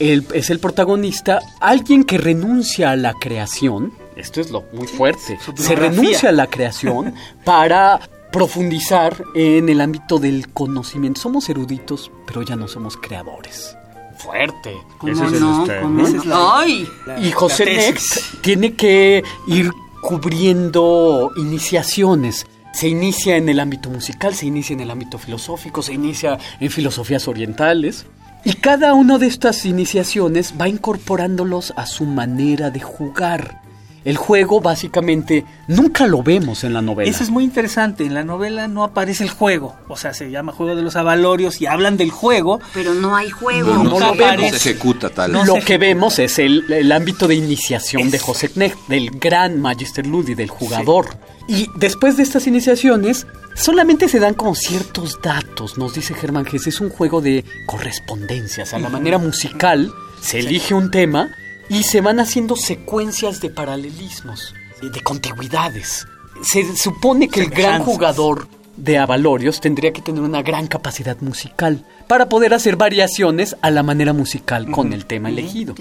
es 0.00 0.50
el 0.50 0.58
protagonista, 0.58 1.40
alguien 1.60 2.04
que 2.04 2.18
renuncia 2.18 2.90
a 2.90 2.96
la 2.96 3.14
creación. 3.14 3.92
Esto 4.16 4.40
es 4.40 4.50
lo 4.50 4.64
muy 4.72 4.86
fuerte. 4.86 5.38
Se 5.54 5.76
renuncia 5.76 6.30
a 6.30 6.32
la 6.32 6.48
creación 6.48 7.14
para 7.44 8.00
profundizar 8.32 9.24
en 9.34 9.68
el 9.68 9.80
ámbito 9.80 10.18
del 10.18 10.52
conocimiento. 10.52 11.20
Somos 11.20 11.48
eruditos, 11.48 12.10
pero 12.26 12.42
ya 12.42 12.56
no 12.56 12.68
somos 12.68 12.96
creadores 12.96 13.76
fuerte. 14.22 14.76
Ese 15.06 15.24
es 15.24 15.40
no? 15.40 15.64
Este, 15.64 16.28
¡Ay! 16.32 16.86
y 17.22 17.30
José 17.32 17.64
Next 17.64 18.40
tiene 18.42 18.74
que 18.74 19.22
ir 19.46 19.70
cubriendo 20.02 21.30
iniciaciones. 21.36 22.46
Se 22.72 22.88
inicia 22.88 23.36
en 23.36 23.48
el 23.48 23.58
ámbito 23.58 23.90
musical, 23.90 24.34
se 24.34 24.46
inicia 24.46 24.74
en 24.74 24.80
el 24.80 24.90
ámbito 24.90 25.18
filosófico, 25.18 25.82
se 25.82 25.94
inicia 25.94 26.38
en 26.60 26.70
filosofías 26.70 27.26
orientales. 27.26 28.06
Y 28.44 28.54
cada 28.54 28.94
una 28.94 29.18
de 29.18 29.26
estas 29.26 29.66
iniciaciones 29.66 30.54
va 30.58 30.68
incorporándolos 30.68 31.74
a 31.76 31.86
su 31.86 32.06
manera 32.06 32.70
de 32.70 32.80
jugar. 32.80 33.60
El 34.04 34.16
juego 34.16 34.60
básicamente 34.60 35.44
nunca 35.68 36.06
lo 36.06 36.22
vemos 36.22 36.64
en 36.64 36.72
la 36.72 36.80
novela. 36.80 37.10
Eso 37.10 37.22
es 37.22 37.30
muy 37.30 37.44
interesante. 37.44 38.04
En 38.04 38.14
la 38.14 38.24
novela 38.24 38.66
no 38.66 38.82
aparece 38.82 39.24
el 39.24 39.30
juego. 39.30 39.76
O 39.88 39.96
sea, 39.96 40.14
se 40.14 40.30
llama 40.30 40.52
Juego 40.52 40.74
de 40.74 40.82
los 40.82 40.96
Avalorios 40.96 41.60
y 41.60 41.66
hablan 41.66 41.96
del 41.98 42.10
juego. 42.10 42.60
Pero 42.72 42.94
no 42.94 43.14
hay 43.14 43.28
juego. 43.30 43.74
No, 43.74 43.98
lo 43.98 44.14
vemos. 44.14 44.50
se 44.50 44.70
ejecuta 44.70 45.10
tal. 45.10 45.32
lo 45.32 45.54
que 45.60 45.76
vemos 45.76 46.18
es 46.18 46.38
el, 46.38 46.90
ámbito 46.92 47.28
de 47.28 47.34
iniciación 47.34 48.10
de 48.10 48.18
José 48.18 48.48
Knecht, 48.48 48.78
del 48.88 49.10
gran 49.10 49.60
Magister 49.60 50.06
Ludi, 50.06 50.34
del 50.34 50.48
jugador. 50.48 51.16
Y 51.46 51.68
después 51.76 52.16
de 52.16 52.22
estas 52.22 52.46
iniciaciones, 52.46 53.26
solamente 53.54 54.08
se 54.08 54.20
dan 54.20 54.34
como 54.34 54.54
ciertos 54.54 55.20
datos, 55.20 55.76
nos 55.78 55.94
dice 55.94 56.14
Germán 56.14 56.46
Gess. 56.46 56.68
Es 56.68 56.80
un 56.80 56.90
juego 56.90 57.20
de 57.20 57.44
correspondencias. 57.66 58.72
A 58.72 58.78
la 58.78 58.88
manera 58.88 59.18
musical, 59.18 59.92
se 60.22 60.38
elige 60.38 60.74
un 60.74 60.90
tema 60.90 61.30
y 61.70 61.84
se 61.84 62.00
van 62.00 62.20
haciendo 62.20 62.56
secuencias 62.56 63.40
de 63.40 63.48
paralelismos, 63.48 64.54
de 64.82 65.00
contigüidades. 65.00 66.06
Se 66.42 66.76
supone 66.76 67.28
que 67.28 67.40
el 67.40 67.50
gran 67.50 67.82
jugador 67.82 68.48
de 68.76 68.98
Avalorios 68.98 69.60
tendría 69.60 69.92
que 69.92 70.02
tener 70.02 70.22
una 70.22 70.42
gran 70.42 70.66
capacidad 70.66 71.18
musical 71.20 71.84
para 72.08 72.28
poder 72.28 72.54
hacer 72.54 72.76
variaciones 72.76 73.56
a 73.62 73.70
la 73.70 73.82
manera 73.82 74.12
musical 74.12 74.70
con 74.70 74.92
el 74.92 75.06
tema 75.06 75.28
elegido. 75.28 75.74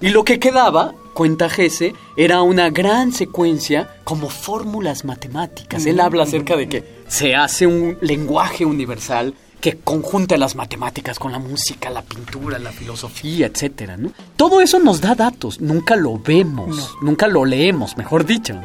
Y 0.00 0.08
lo 0.08 0.24
que 0.24 0.38
quedaba, 0.38 0.94
cuenta 1.12 1.50
Gese, 1.50 1.94
era 2.16 2.42
una 2.42 2.70
gran 2.70 3.12
secuencia 3.12 3.90
como 4.04 4.30
fórmulas 4.30 5.04
matemáticas. 5.04 5.84
Él 5.84 6.00
habla 6.00 6.22
acerca 6.22 6.56
de 6.56 6.68
que 6.68 6.84
se 7.06 7.34
hace 7.34 7.66
un 7.66 7.98
lenguaje 8.00 8.64
universal 8.64 9.34
que 9.64 9.78
conjunta 9.78 10.36
las 10.36 10.56
matemáticas 10.56 11.18
con 11.18 11.32
la 11.32 11.38
música, 11.38 11.88
la 11.88 12.02
pintura, 12.02 12.58
la 12.58 12.70
filosofía, 12.70 13.46
etcétera, 13.46 13.96
¿no? 13.96 14.12
Todo 14.36 14.60
eso 14.60 14.78
nos 14.78 15.00
da 15.00 15.14
datos, 15.14 15.58
nunca 15.58 15.96
lo 15.96 16.18
vemos, 16.18 16.94
nunca 17.00 17.28
lo 17.28 17.46
leemos, 17.46 17.96
mejor 17.96 18.26
dicho. 18.26 18.60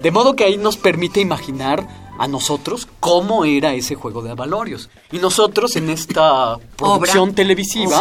De 0.00 0.10
modo 0.12 0.36
que 0.36 0.44
ahí 0.44 0.56
nos 0.56 0.76
permite 0.76 1.20
imaginar 1.20 1.88
a 2.16 2.28
nosotros 2.28 2.86
cómo 3.00 3.44
era 3.44 3.74
ese 3.74 3.96
juego 3.96 4.22
de 4.22 4.30
avalorios. 4.30 4.88
Y 5.10 5.18
nosotros 5.18 5.74
en 5.74 5.90
esta 5.90 6.58
producción 6.76 7.34
televisiva, 7.34 8.00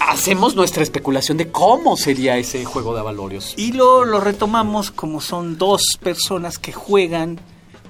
hacemos 0.00 0.56
nuestra 0.56 0.82
especulación 0.82 1.36
de 1.36 1.48
cómo 1.48 1.96
sería 1.96 2.38
ese 2.38 2.64
juego 2.64 2.92
de 2.92 2.98
avalorios. 2.98 3.54
Y 3.56 3.70
lo, 3.70 4.04
lo 4.04 4.18
retomamos 4.18 4.90
como 4.90 5.20
son 5.20 5.58
dos 5.58 5.82
personas 6.02 6.58
que 6.58 6.72
juegan 6.72 7.38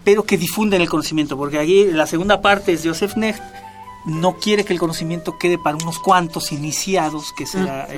pero 0.06 0.22
que 0.22 0.38
difunden 0.38 0.80
el 0.80 0.88
conocimiento, 0.88 1.36
porque 1.36 1.58
aquí 1.58 1.86
la 1.86 2.06
segunda 2.06 2.40
parte 2.40 2.72
es 2.72 2.82
Joseph 2.84 3.16
Necht, 3.16 3.42
no 4.04 4.36
quiere 4.36 4.64
que 4.64 4.72
el 4.72 4.78
conocimiento 4.78 5.36
quede 5.36 5.58
para 5.58 5.76
unos 5.76 5.98
cuantos 5.98 6.52
iniciados, 6.52 7.32
que 7.32 7.44
será 7.44 7.88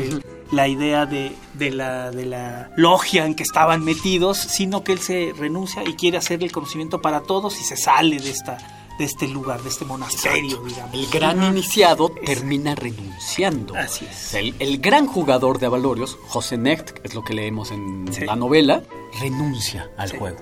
la 0.51 0.69
idea 0.69 1.05
de, 1.05 1.37
la, 1.71 2.11
de 2.11 2.25
la 2.25 2.71
logia 2.77 3.27
en 3.27 3.35
que 3.35 3.43
estaban 3.43 3.85
metidos, 3.85 4.39
sino 4.39 4.83
que 4.85 4.93
él 4.93 5.01
se 5.01 5.35
renuncia 5.37 5.83
y 5.87 5.97
quiere 5.97 6.17
hacer 6.17 6.43
el 6.43 6.51
conocimiento 6.51 7.03
para 7.03 7.21
todos 7.21 7.61
y 7.61 7.65
se 7.65 7.77
sale 7.77 8.17
de 8.17 8.31
esta 8.31 8.78
de 8.99 9.05
este 9.05 9.29
lugar, 9.29 9.63
de 9.63 9.69
este 9.69 9.85
monasterio, 9.85 10.63
digamos. 10.65 10.93
El 10.93 11.07
gran 11.07 11.43
iniciado 11.43 12.11
termina 12.11 12.75
renunciando. 12.75 13.77
Así 13.77 14.05
es. 14.05 14.35
El, 14.35 14.79
gran 14.79 15.07
jugador 15.07 15.59
de 15.59 15.67
Avalorios, 15.67 16.19
José 16.27 16.59
Necht, 16.59 16.99
es 17.05 17.15
lo 17.15 17.23
que 17.23 17.33
leemos 17.33 17.71
en 17.71 18.07
la 18.27 18.37
novela, 18.37 18.83
renuncia 19.21 19.91
al 19.97 20.17
juego. 20.17 20.39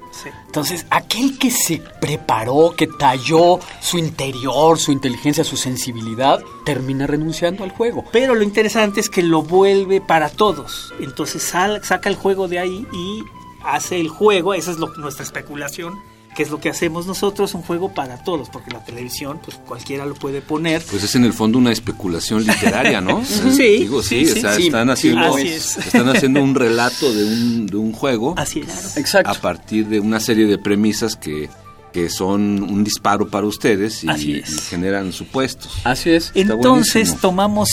Entonces, 0.46 0.86
aquel 0.90 1.38
que 1.38 1.50
se 1.50 1.82
preparó, 2.00 2.74
que 2.76 2.86
talló 2.86 3.60
su 3.80 3.98
interior, 3.98 4.78
su 4.78 4.90
inteligencia, 4.92 5.44
su 5.44 5.56
sensibilidad, 5.56 6.42
termina 6.64 7.06
renunciando 7.06 7.62
al 7.62 7.70
juego. 7.70 8.04
Pero 8.10 8.34
lo 8.34 8.42
interesante 8.42 9.00
es 9.00 9.10
que 9.10 9.22
lo 9.22 9.42
vuelve 9.42 10.00
para 10.00 10.30
todos. 10.30 10.94
Entonces 11.00 11.42
saca 11.42 12.08
el 12.08 12.16
juego 12.16 12.48
de 12.48 12.58
ahí 12.58 12.86
y 12.92 13.22
hace 13.64 14.00
el 14.00 14.08
juego, 14.08 14.54
esa 14.54 14.70
es 14.70 14.78
nuestra 14.78 15.24
especulación, 15.24 16.00
que 16.36 16.42
es 16.42 16.50
lo 16.50 16.60
que 16.60 16.68
hacemos 16.68 17.06
nosotros, 17.06 17.54
un 17.54 17.62
juego 17.62 17.88
para 17.88 18.18
todos, 18.18 18.50
porque 18.50 18.70
la 18.70 18.84
televisión, 18.84 19.40
pues 19.42 19.56
cualquiera 19.66 20.04
lo 20.04 20.14
puede 20.14 20.42
poner. 20.42 20.82
Pues 20.82 21.02
es 21.02 21.16
en 21.16 21.24
el 21.24 21.32
fondo 21.32 21.58
una 21.58 21.72
especulación 21.72 22.46
literaria, 22.46 23.00
¿no? 23.00 23.24
sí, 23.24 23.78
Digo, 23.78 24.02
sí, 24.02 24.20
están, 24.20 24.90
haciendo, 24.90 25.38
están 25.38 26.08
haciendo 26.10 26.42
un 26.42 26.54
relato 26.54 27.12
de 27.12 27.24
un, 27.24 27.66
de 27.66 27.76
un 27.76 27.92
juego. 27.92 28.34
Así 28.36 28.60
es. 28.60 28.98
Exacto. 28.98 29.30
A 29.30 29.34
partir 29.34 29.86
de 29.86 29.98
una 29.98 30.20
serie 30.20 30.46
de 30.46 30.58
premisas 30.58 31.16
que 31.16 31.48
que 31.92 32.10
son 32.10 32.62
un 32.62 32.84
disparo 32.84 33.26
para 33.28 33.46
ustedes 33.46 34.04
y, 34.04 34.42
generan 34.68 35.14
supuestos. 35.14 35.72
Así 35.82 36.10
es. 36.10 36.30
Entonces 36.34 37.16
tomamos 37.18 37.70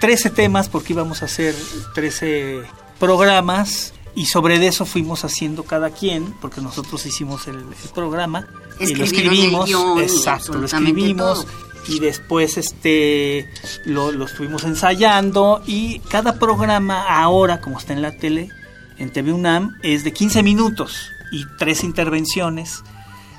13 0.00 0.28
temas 0.28 0.68
porque 0.68 0.92
íbamos 0.92 1.22
a 1.22 1.24
hacer 1.24 1.54
13 1.94 2.64
programas 3.00 3.94
y 4.14 4.26
sobre 4.26 4.64
eso 4.66 4.84
fuimos 4.84 5.24
haciendo 5.24 5.64
cada 5.64 5.90
quien, 5.90 6.34
porque 6.40 6.60
nosotros 6.60 7.04
hicimos 7.06 7.46
el, 7.48 7.64
programa 7.94 8.46
y 8.80 8.94
lo 8.94 9.04
escribimos, 9.04 9.70
exacto, 10.00 10.54
lo 10.54 10.66
escribimos 10.66 11.46
y 11.88 11.98
después 11.98 12.58
este 12.58 13.48
lo, 13.84 14.12
lo, 14.12 14.26
estuvimos 14.26 14.64
ensayando 14.64 15.62
y 15.66 15.98
cada 16.00 16.38
programa 16.38 17.02
ahora, 17.08 17.60
como 17.60 17.78
está 17.78 17.92
en 17.92 18.02
la 18.02 18.16
tele, 18.16 18.50
en 18.98 19.10
TV 19.10 19.32
UNAM, 19.32 19.78
es 19.82 20.04
de 20.04 20.12
15 20.12 20.42
minutos 20.42 21.10
y 21.32 21.44
tres 21.58 21.82
intervenciones 21.82 22.84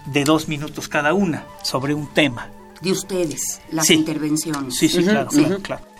de 0.08 0.24
dos 0.24 0.48
minutos 0.48 0.88
cada 0.88 1.14
una 1.14 1.46
sobre 1.64 1.94
un 1.94 2.08
tema. 2.08 2.50
De 2.84 2.92
ustedes, 2.92 3.62
las 3.72 3.90
intervenciones. 3.90 4.76
Sí, 4.76 4.90
sí, 4.90 5.04
claro, 5.04 5.30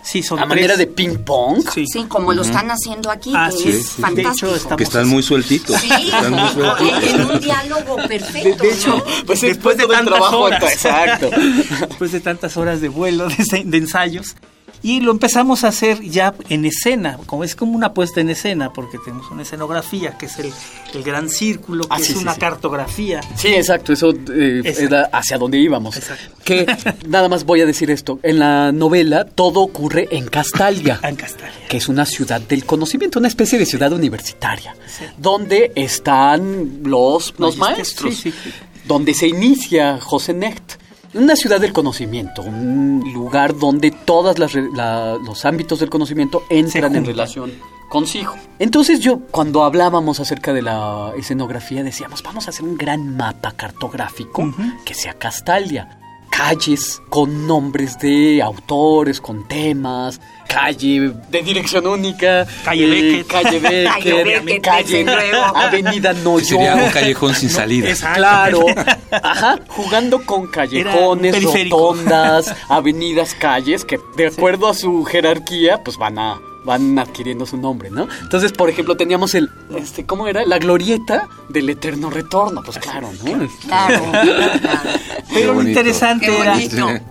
sí. 0.02 0.22
son 0.22 0.38
a 0.38 0.44
manera 0.44 0.76
de 0.76 0.86
ping 0.86 1.16
pong. 1.24 1.64
Sí, 1.72 1.86
como 2.06 2.34
lo 2.34 2.42
están 2.42 2.70
haciendo 2.70 3.10
aquí, 3.10 3.32
que 3.32 3.70
es 3.70 3.92
fantástico. 3.92 4.76
que 4.76 4.84
están 4.84 5.08
muy 5.08 5.22
sueltitos. 5.22 5.80
Sí, 5.80 5.88
están 5.90 6.32
muy 6.32 6.48
sueltitos. 6.50 7.02
en 7.02 7.24
un 7.24 7.40
diálogo 7.40 7.96
perfecto. 8.06 8.62
De, 8.62 8.70
hecho, 8.70 9.02
pues 9.26 9.40
después, 9.40 9.78
de, 9.78 9.86
tantas 9.86 10.20
horas, 10.32 10.62
exacto. 10.72 11.30
después 11.88 12.12
de 12.12 12.20
tantas 12.20 12.56
horas 12.58 12.82
de 12.82 12.88
vuelo, 12.88 13.28
de 13.28 13.76
ensayos, 13.78 14.36
y 14.84 15.00
lo 15.00 15.12
empezamos 15.12 15.64
a 15.64 15.68
hacer 15.68 16.02
ya 16.02 16.34
en 16.50 16.66
escena, 16.66 17.18
como 17.24 17.42
es 17.42 17.56
como 17.56 17.72
una 17.72 17.94
puesta 17.94 18.20
en 18.20 18.28
escena, 18.28 18.70
porque 18.70 18.98
tenemos 18.98 19.30
una 19.30 19.40
escenografía, 19.40 20.18
que 20.18 20.26
es 20.26 20.38
el, 20.38 20.52
el 20.92 21.02
gran 21.02 21.30
círculo, 21.30 21.84
que 21.84 21.94
ah, 21.94 21.98
es 21.98 22.14
una 22.16 22.34
cartografía. 22.34 23.22
Sí, 23.34 23.48
exacto, 23.48 23.94
eso 23.94 24.10
eh, 24.10 24.62
era 24.78 25.04
hacia 25.06 25.38
donde 25.38 25.56
íbamos. 25.56 25.96
Exacto. 25.96 26.36
Que 26.44 26.66
nada 27.08 27.30
más 27.30 27.44
voy 27.44 27.62
a 27.62 27.66
decir 27.66 27.90
esto, 27.90 28.20
en 28.22 28.38
la 28.38 28.72
novela 28.72 29.24
todo 29.24 29.60
ocurre 29.60 30.06
en 30.10 30.26
Castalia. 30.28 31.00
En 31.02 31.16
Castalia. 31.16 31.66
Que 31.66 31.78
es 31.78 31.88
una 31.88 32.04
ciudad 32.04 32.42
del 32.42 32.66
conocimiento, 32.66 33.18
una 33.18 33.28
especie 33.28 33.58
de 33.58 33.64
ciudad 33.64 33.90
universitaria, 33.90 34.76
donde 35.16 35.72
están 35.76 36.82
los, 36.84 37.32
los 37.38 37.56
maestros, 37.56 38.22
donde 38.86 39.14
se 39.14 39.28
inicia 39.28 39.98
José 39.98 40.34
Necht 40.34 40.83
una 41.14 41.36
ciudad 41.36 41.60
del 41.60 41.72
conocimiento, 41.72 42.42
un 42.42 43.02
lugar 43.12 43.56
donde 43.56 43.90
todos 43.90 44.38
los 44.38 45.44
ámbitos 45.44 45.80
del 45.80 45.90
conocimiento 45.90 46.42
entran 46.50 46.96
en 46.96 47.04
relación 47.04 47.52
consigo. 47.88 48.34
Entonces 48.58 49.00
yo, 49.00 49.20
cuando 49.30 49.62
hablábamos 49.62 50.18
acerca 50.18 50.52
de 50.52 50.62
la 50.62 51.12
escenografía, 51.16 51.82
decíamos, 51.82 52.22
vamos 52.22 52.46
a 52.46 52.50
hacer 52.50 52.64
un 52.64 52.76
gran 52.76 53.16
mapa 53.16 53.52
cartográfico 53.52 54.52
que 54.84 54.94
sea 54.94 55.14
Castalia 55.14 56.00
calles 56.36 57.00
con 57.08 57.46
nombres 57.46 57.96
de 57.98 58.42
autores, 58.42 59.20
con 59.20 59.46
temas, 59.46 60.20
calle 60.48 61.12
de 61.28 61.42
dirección 61.42 61.86
única, 61.86 62.44
calle 62.64 62.86
Beckett, 62.86 63.26
calle 63.28 63.58
Beckett, 64.40 64.62
calle, 64.62 65.06
Avenida 65.54 66.12
Noyo. 66.12 66.44
Sería 66.44 66.74
un 66.74 66.90
callejón 66.90 67.34
sin 67.36 67.50
salida. 67.60 67.94
Claro, 68.14 68.66
ajá, 69.12 69.60
jugando 69.68 70.26
con 70.26 70.48
callejones, 70.48 71.40
rotondas, 71.40 72.52
avenidas, 72.68 73.34
calles 73.34 73.84
que 73.84 74.00
de 74.16 74.26
acuerdo 74.26 74.68
a 74.68 74.74
su 74.74 75.04
jerarquía, 75.04 75.84
pues 75.84 75.96
van 75.98 76.18
a 76.18 76.40
van 76.64 76.98
adquiriendo 76.98 77.46
su 77.46 77.56
nombre, 77.56 77.90
¿no? 77.90 78.08
Entonces, 78.22 78.52
por 78.52 78.70
ejemplo, 78.70 78.96
teníamos 78.96 79.34
el, 79.34 79.50
este, 79.76 80.04
¿cómo 80.06 80.26
era? 80.26 80.44
La 80.44 80.58
glorieta 80.58 81.28
del 81.48 81.68
eterno 81.70 82.10
retorno, 82.10 82.62
pues 82.64 82.78
claro, 82.78 83.10
¿no? 83.24 83.48
Claro, 83.66 84.02
Pero 85.32 85.54
lo 85.54 85.62
interesante 85.62 86.36
era 86.38 86.58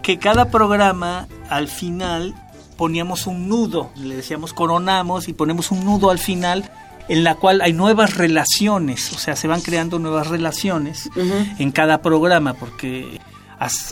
que 0.01 0.17
cada 0.17 0.49
programa, 0.49 1.27
al 1.49 1.67
final, 1.67 2.35
poníamos 2.77 3.27
un 3.27 3.47
nudo, 3.47 3.91
le 3.95 4.15
decíamos 4.15 4.53
coronamos 4.53 5.27
y 5.27 5.33
ponemos 5.33 5.71
un 5.71 5.85
nudo 5.85 6.09
al 6.09 6.19
final 6.19 6.69
en 7.09 7.23
la 7.23 7.35
cual 7.35 7.61
hay 7.61 7.73
nuevas 7.73 8.15
relaciones, 8.15 9.11
o 9.13 9.17
sea, 9.17 9.35
se 9.35 9.47
van 9.47 9.61
creando 9.61 9.99
nuevas 9.99 10.27
relaciones 10.27 11.09
en 11.59 11.71
cada 11.71 12.01
programa, 12.01 12.53
porque 12.53 13.19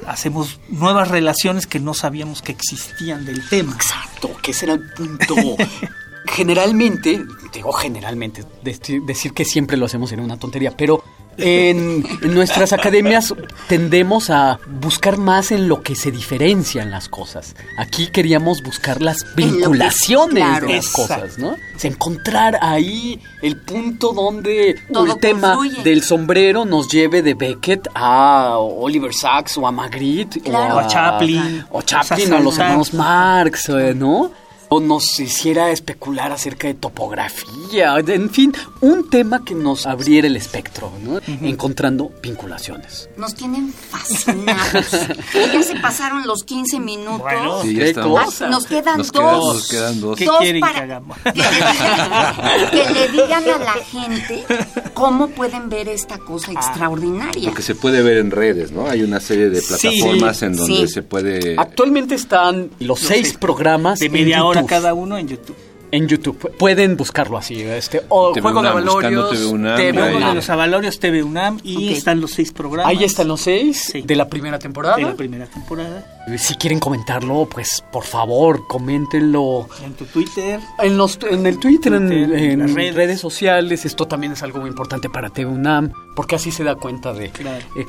hacemos 0.08 0.60
nuevas 0.70 1.10
relaciones 1.10 1.68
que 1.68 1.80
no 1.80 1.94
sabíamos 1.94 2.42
que 2.42 2.52
existían 2.52 3.26
del 3.26 3.48
tema. 3.50 3.74
Exacto, 3.74 4.32
que 4.42 4.52
ese 4.52 4.66
era 4.66 4.74
el 4.74 4.92
punto. 4.92 5.36
generalmente, 6.26 7.24
digo 7.54 7.72
generalmente, 7.74 8.44
decir 8.64 9.34
que 9.34 9.46
siempre 9.46 9.78
lo 9.78 9.86
hacemos 9.86 10.12
era 10.12 10.22
una 10.22 10.38
tontería, 10.38 10.76
pero 10.76 11.04
en, 11.42 12.04
nuestras 12.34 12.74
academias 12.74 13.34
tendemos 13.68 14.30
a 14.30 14.60
buscar 14.68 15.18
más 15.18 15.52
en 15.52 15.68
lo 15.68 15.82
que 15.82 15.96
se 15.96 16.12
diferencian 16.12 16.92
las 16.92 17.10
cosas. 17.10 17.56
Aquí 17.78 18.08
queríamos 18.08 18.64
buscar 18.64 19.02
las 19.02 19.36
vinculaciones 19.36 20.62
de 20.62 20.76
las 20.76 20.90
cosas, 20.90 21.38
¿no? 21.38 21.56
encontrar 21.84 22.60
ahí 22.62 23.20
el 23.42 23.58
punto 23.58 24.14
donde 24.14 24.72
el 24.90 25.20
tema 25.20 25.58
del 25.84 26.04
sombrero 26.04 26.66
nos 26.66 26.88
lleve 26.88 27.22
de 27.22 27.34
Beckett 27.34 27.88
a 27.94 28.58
Oliver 28.58 29.14
Sacks 29.14 29.58
o 29.58 29.68
a 29.68 29.72
Magritte 29.72 30.42
o, 30.46 30.56
a, 30.56 30.88
Chaplin 30.88 31.66
o 31.72 31.82
Chaplin 31.82 32.34
o 32.34 32.38
a 32.38 32.40
los 32.40 32.58
hermanos 32.58 32.94
Marx, 32.94 33.70
eh, 33.70 33.94
¿no? 33.96 34.32
O 34.74 34.80
nos 34.80 35.20
hiciera 35.20 35.70
especular 35.70 36.32
acerca 36.32 36.70
de 36.70 36.76
topografía, 36.76 37.98
en 38.08 38.30
fin, 38.30 38.54
un 38.80 39.10
tema 39.10 39.44
que 39.44 39.54
nos 39.54 39.86
abriera 39.86 40.28
el 40.28 40.38
espectro, 40.38 40.94
¿no? 41.04 41.20
Encontrando 41.46 42.10
vinculaciones. 42.24 43.10
Nos 43.18 43.36
tienen 43.36 43.74
fascinados. 43.74 44.92
ya 45.34 45.64
se 45.64 45.76
pasaron 45.82 46.26
los 46.26 46.46
15 46.46 46.80
minutos. 46.80 47.20
Bueno, 47.20 47.62
sí, 47.64 47.76
ya 47.76 47.92
nos 48.48 48.66
quedan 48.66 48.98
dos. 49.00 49.14
nos 49.14 49.68
quedan 49.68 50.00
dos. 50.00 50.18
¿Qué 50.18 50.26
quieren 50.40 50.62
que 50.62 50.80
hagamos? 50.80 51.18
Que 52.72 52.90
le, 52.94 53.08
digan, 53.10 53.44
a 53.44 53.58
la 53.58 53.74
gente 53.74 54.46
cómo 54.94 55.28
pueden 55.30 55.68
ver 55.68 55.90
esta 55.90 56.18
cosa 56.18 56.52
ah. 56.52 56.54
extraordinaria. 56.54 57.50
Porque 57.50 57.62
se 57.62 57.76
puede 57.76 58.02
ver 58.02 58.18
en 58.18 58.32
redes, 58.32 58.72
¿no? 58.72 58.88
Hay 58.88 59.04
una 59.04 59.20
serie 59.20 59.50
de 59.50 59.62
plataformas 59.62 60.42
en 60.44 60.56
donde 60.56 60.88
se 60.88 61.04
puede... 61.04 61.56
Actualmente 61.58 62.16
están 62.16 62.70
los, 62.80 63.00
seis, 63.00 63.36
programas 63.38 64.00
de 64.00 64.10
media 64.10 64.46
hora 64.46 64.61
cada 64.65 64.93
uno 64.93 65.17
en 65.17 65.28
YouTube. 65.28 65.56
En 65.91 66.08
YouTube. 66.08 66.56
Pueden 66.58 66.95
buscarlo 66.95 67.38
así. 67.38 67.62
Este, 67.62 68.02
o 68.08 68.34
Juego 68.34 68.62
de 68.62 68.69
Avalorios. 68.69 69.30
TV 69.76 69.91
de 69.91 70.34
los 70.34 70.50
Avalorios 70.50 71.00
TV 71.00 71.21
UNAM. 71.21 71.60
Y 71.63 71.91
están 71.91 72.21
los 72.21 72.32
seis 72.32 72.54
programas. 72.54 72.89
Ahí 72.95 73.04
están 73.04 73.28
los 73.28 73.41
seis 73.41 73.91
de 73.93 74.15
la 74.15 74.30
primera 74.30 74.58
temporada. 74.58 74.95
De 74.95 75.04
la 75.04 75.15
primera 75.15 75.45
temporada. 75.47 76.06
Si 76.38 76.56
quieren 76.56 76.80
comentarlo, 76.80 77.47
pues 77.52 77.84
por 77.91 78.06
favor, 78.06 78.67
coméntenlo. 78.67 79.67
En 79.84 79.93
tu 79.93 80.06
Twitter. 80.06 80.62
En, 80.80 80.97
los, 80.97 81.19
en 81.30 81.45
el 81.45 81.60
Twitter, 81.60 81.93
en, 81.93 82.60
las 82.60 82.74
redes. 82.74 83.19
sociales. 83.19 83.86
Esto 83.86 84.08
también 84.08 84.32
es 84.34 84.43
algo 84.43 84.62
muy 84.62 84.69
importante 84.69 85.10
para 85.10 85.30
TV 85.30 85.52
UNAM. 85.52 85.91
Porque 86.15 86.36
así 86.36 86.52
se 86.52 86.63
da 86.63 86.76
cuenta 86.76 87.13
de 87.13 87.26
eh, 87.26 87.32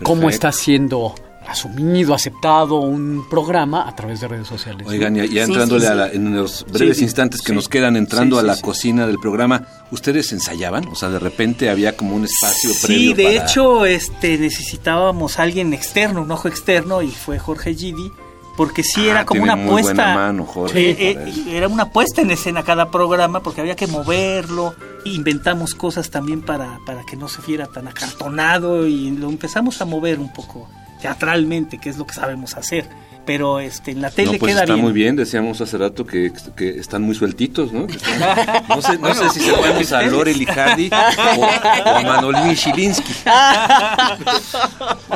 cómo 0.02 0.28
está 0.28 0.50
siendo 0.50 1.14
asumido, 1.46 2.14
aceptado 2.14 2.76
un 2.76 3.26
programa 3.28 3.88
a 3.88 3.94
través 3.94 4.20
de 4.20 4.28
redes 4.28 4.48
sociales. 4.48 4.86
Oigan, 4.86 5.14
ya, 5.14 5.44
entrándole 5.44 5.86
en 6.12 6.36
los 6.36 6.64
breves 6.70 7.00
instantes 7.00 7.42
que 7.42 7.52
nos 7.52 7.68
quedan 7.68 7.96
entrando 7.96 8.38
a 8.38 8.42
la 8.42 8.60
cocina 8.60 9.06
del 9.06 9.18
programa, 9.18 9.66
¿ustedes 9.90 10.32
ensayaban? 10.32 10.88
O 10.88 10.94
sea, 10.94 11.10
de 11.10 11.18
repente 11.18 11.70
había 11.70 11.96
como 11.96 12.16
un 12.16 12.24
espacio 12.24 12.70
previo. 12.82 13.10
Sí, 13.10 13.14
de 13.14 13.36
hecho, 13.36 13.84
este, 13.84 14.38
necesitábamos 14.38 15.38
a 15.38 15.42
alguien 15.42 15.72
externo, 15.72 16.22
un 16.22 16.30
ojo 16.30 16.48
externo, 16.48 17.02
y 17.02 17.10
fue 17.10 17.38
Jorge 17.38 17.74
Gidi. 17.74 18.10
Porque 18.54 18.82
sí 18.82 19.08
era 19.08 19.20
ah, 19.20 19.24
como 19.24 19.44
una 19.44 19.56
puesta. 19.66 20.14
Mano, 20.14 20.44
Jorge, 20.44 20.90
eh, 20.90 21.32
era 21.48 21.68
una 21.68 21.88
puesta 21.88 22.20
en 22.20 22.30
escena 22.30 22.62
cada 22.62 22.90
programa 22.90 23.42
porque 23.42 23.62
había 23.62 23.76
que 23.76 23.86
moverlo. 23.86 24.74
Inventamos 25.06 25.74
cosas 25.74 26.10
también 26.10 26.42
para, 26.42 26.78
para 26.84 27.02
que 27.04 27.16
no 27.16 27.28
se 27.28 27.40
viera 27.40 27.66
tan 27.66 27.88
acartonado 27.88 28.86
y 28.86 29.10
lo 29.12 29.30
empezamos 29.30 29.80
a 29.80 29.86
mover 29.86 30.18
un 30.18 30.30
poco 30.34 30.68
teatralmente, 31.02 31.78
que 31.78 31.90
es 31.90 31.98
lo 31.98 32.06
que 32.06 32.14
sabemos 32.14 32.56
hacer. 32.56 32.86
Pero 33.24 33.60
este, 33.60 33.92
en 33.92 34.02
la 34.02 34.10
tele 34.10 34.32
no, 34.32 34.38
pues 34.38 34.52
queda 34.52 34.62
está 34.62 34.76
muy 34.76 34.92
bien, 34.92 35.14
decíamos 35.14 35.60
hace 35.60 35.78
rato 35.78 36.04
que, 36.04 36.32
que 36.56 36.70
están 36.70 37.02
muy 37.02 37.14
sueltitos, 37.14 37.72
¿no? 37.72 37.86
no, 38.68 38.82
sé, 38.82 38.98
no 38.98 39.14
sé 39.14 39.30
si 39.30 39.40
se 39.40 39.52
puede 39.52 39.96
a 39.96 40.02
Lore 40.02 40.34
Licardi 40.34 40.90
o, 40.90 41.44
a 41.44 42.02
Manolín 42.02 42.56
Chilinsky. 42.56 43.12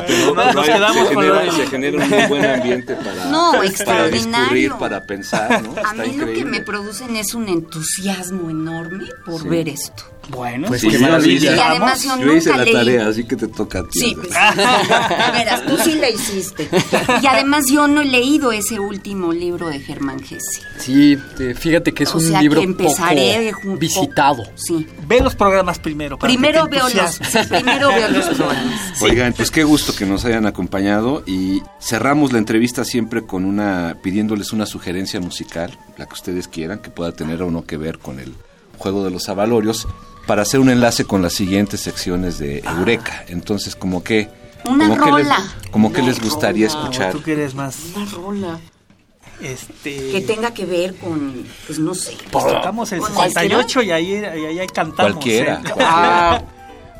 Pero, 0.07 0.35
nos 0.35 0.65
quedamos 0.65 1.07
se, 1.07 1.13
con 1.13 1.23
genera, 1.23 1.51
se 1.51 1.67
genera 1.67 1.97
un 1.97 2.09
muy 2.09 2.25
buen 2.27 2.45
ambiente 2.45 2.95
para, 2.95 3.25
no, 3.25 3.51
para 3.85 4.07
descubrir, 4.07 4.71
para 4.79 5.03
pensar, 5.03 5.61
¿no? 5.61 5.75
A 5.83 5.93
mí 5.93 6.15
lo 6.15 6.27
que 6.27 6.45
me 6.45 6.61
producen 6.61 7.17
es 7.17 7.33
un 7.33 7.49
entusiasmo 7.49 8.49
enorme 8.49 9.05
por 9.25 9.45
ver 9.45 9.67
esto. 9.67 10.16
Bueno, 10.29 10.67
Pues 10.67 10.81
sí, 10.81 10.89
Y 10.89 10.95
además 11.47 12.03
yo 12.03 12.17
Yo 12.19 12.33
hice 12.35 12.49
la 12.49 12.63
leí. 12.63 12.73
tarea, 12.73 13.07
así 13.07 13.23
que 13.23 13.35
te 13.35 13.47
toca 13.47 13.79
a 13.79 13.83
ti. 13.87 13.99
Sí, 13.99 14.15
pues, 14.15 14.29
de 14.29 15.31
veras, 15.37 15.65
tú 15.65 15.77
sí 15.83 15.95
la 15.95 16.09
hiciste. 16.09 16.69
Y 17.21 17.25
además 17.27 17.65
yo 17.71 17.87
no 17.87 18.01
he 18.01 18.05
leído 18.05 18.51
ese 18.51 18.79
último 18.79 19.31
libro 19.31 19.69
de 19.69 19.79
Germán 19.79 20.19
Gesse. 20.21 20.61
Sí, 20.79 21.17
eh, 21.39 21.53
fíjate 21.57 21.93
que 21.93 22.03
es 22.03 22.13
O 22.13 22.17
un 22.17 22.27
sea, 22.27 22.41
libro 22.41 22.59
que 22.61 22.65
empezaré 22.65 23.51
poco 23.53 23.77
visitado. 23.77 24.43
Sí. 24.55 24.85
Ve 25.07 25.21
los 25.21 25.35
programas 25.35 25.79
primero. 25.79 26.17
Para 26.17 26.29
Primero 26.31 26.65
que 26.65 26.71
te 26.71 26.75
veo, 26.77 26.89
los, 27.03 27.11
sí, 27.15 27.37
primero 27.49 27.87
veo 27.89 28.09
los 28.09 28.25
programas. 28.27 28.81
Oigan, 29.01 29.33
pues 29.33 29.49
qué 29.51 29.63
gusto 29.63 29.95
que 29.95 30.05
nos 30.05 30.25
hayan 30.25 30.45
acompañado 30.45 31.23
y 31.25 31.61
cerramos 31.79 32.33
la 32.33 32.39
entrevista 32.39 32.83
siempre 32.83 33.25
con 33.25 33.45
una 33.45 33.97
pidiéndoles 34.03 34.51
una 34.51 34.65
sugerencia 34.65 35.19
musical, 35.21 35.77
la 35.97 36.05
que 36.05 36.13
ustedes 36.13 36.47
quieran, 36.47 36.79
que 36.79 36.89
pueda 36.89 37.11
tener 37.13 37.41
o 37.41 37.49
no 37.51 37.65
que 37.65 37.77
ver 37.77 37.99
con 37.99 38.19
el 38.19 38.33
juego 38.77 39.03
de 39.03 39.11
los 39.11 39.27
avalorios, 39.29 39.87
para 40.27 40.43
hacer 40.43 40.59
un 40.59 40.69
enlace 40.69 41.05
con 41.05 41.21
las 41.21 41.33
siguientes 41.33 41.79
secciones 41.81 42.37
de 42.37 42.59
Eureka. 42.59 43.23
Entonces, 43.29 43.75
como 43.75 44.03
que 44.03 44.29
Una 44.65 44.87
como 44.89 45.03
que 45.03 45.11
les, 45.11 45.27
rola. 45.27 45.37
como 45.71 45.93
que 45.93 46.01
les 46.03 46.19
gustaría 46.21 46.67
rola. 46.67 46.79
escuchar. 46.81 47.11
Tú 47.13 47.23
que 47.23 47.31
eres 47.33 47.55
más, 47.55 47.77
Una 47.95 48.05
rola. 48.11 48.59
este... 49.41 50.11
Que 50.11 50.21
tenga 50.21 50.53
que 50.53 50.65
ver 50.65 50.95
con, 50.95 51.45
pues 51.65 51.79
no 51.79 51.95
sé. 51.95 52.15
Pues 52.31 52.45
tocamos 52.45 52.91
el 52.91 52.99
¿Con 52.99 53.13
68 53.13 53.81
y 53.83 53.91
ahí, 53.91 54.15
ahí, 54.15 54.59
ahí 54.59 54.67
cantamos. 54.67 55.13
Cualquiera, 55.13 55.55
¿eh? 55.55 55.59
cualquiera. 55.63 56.35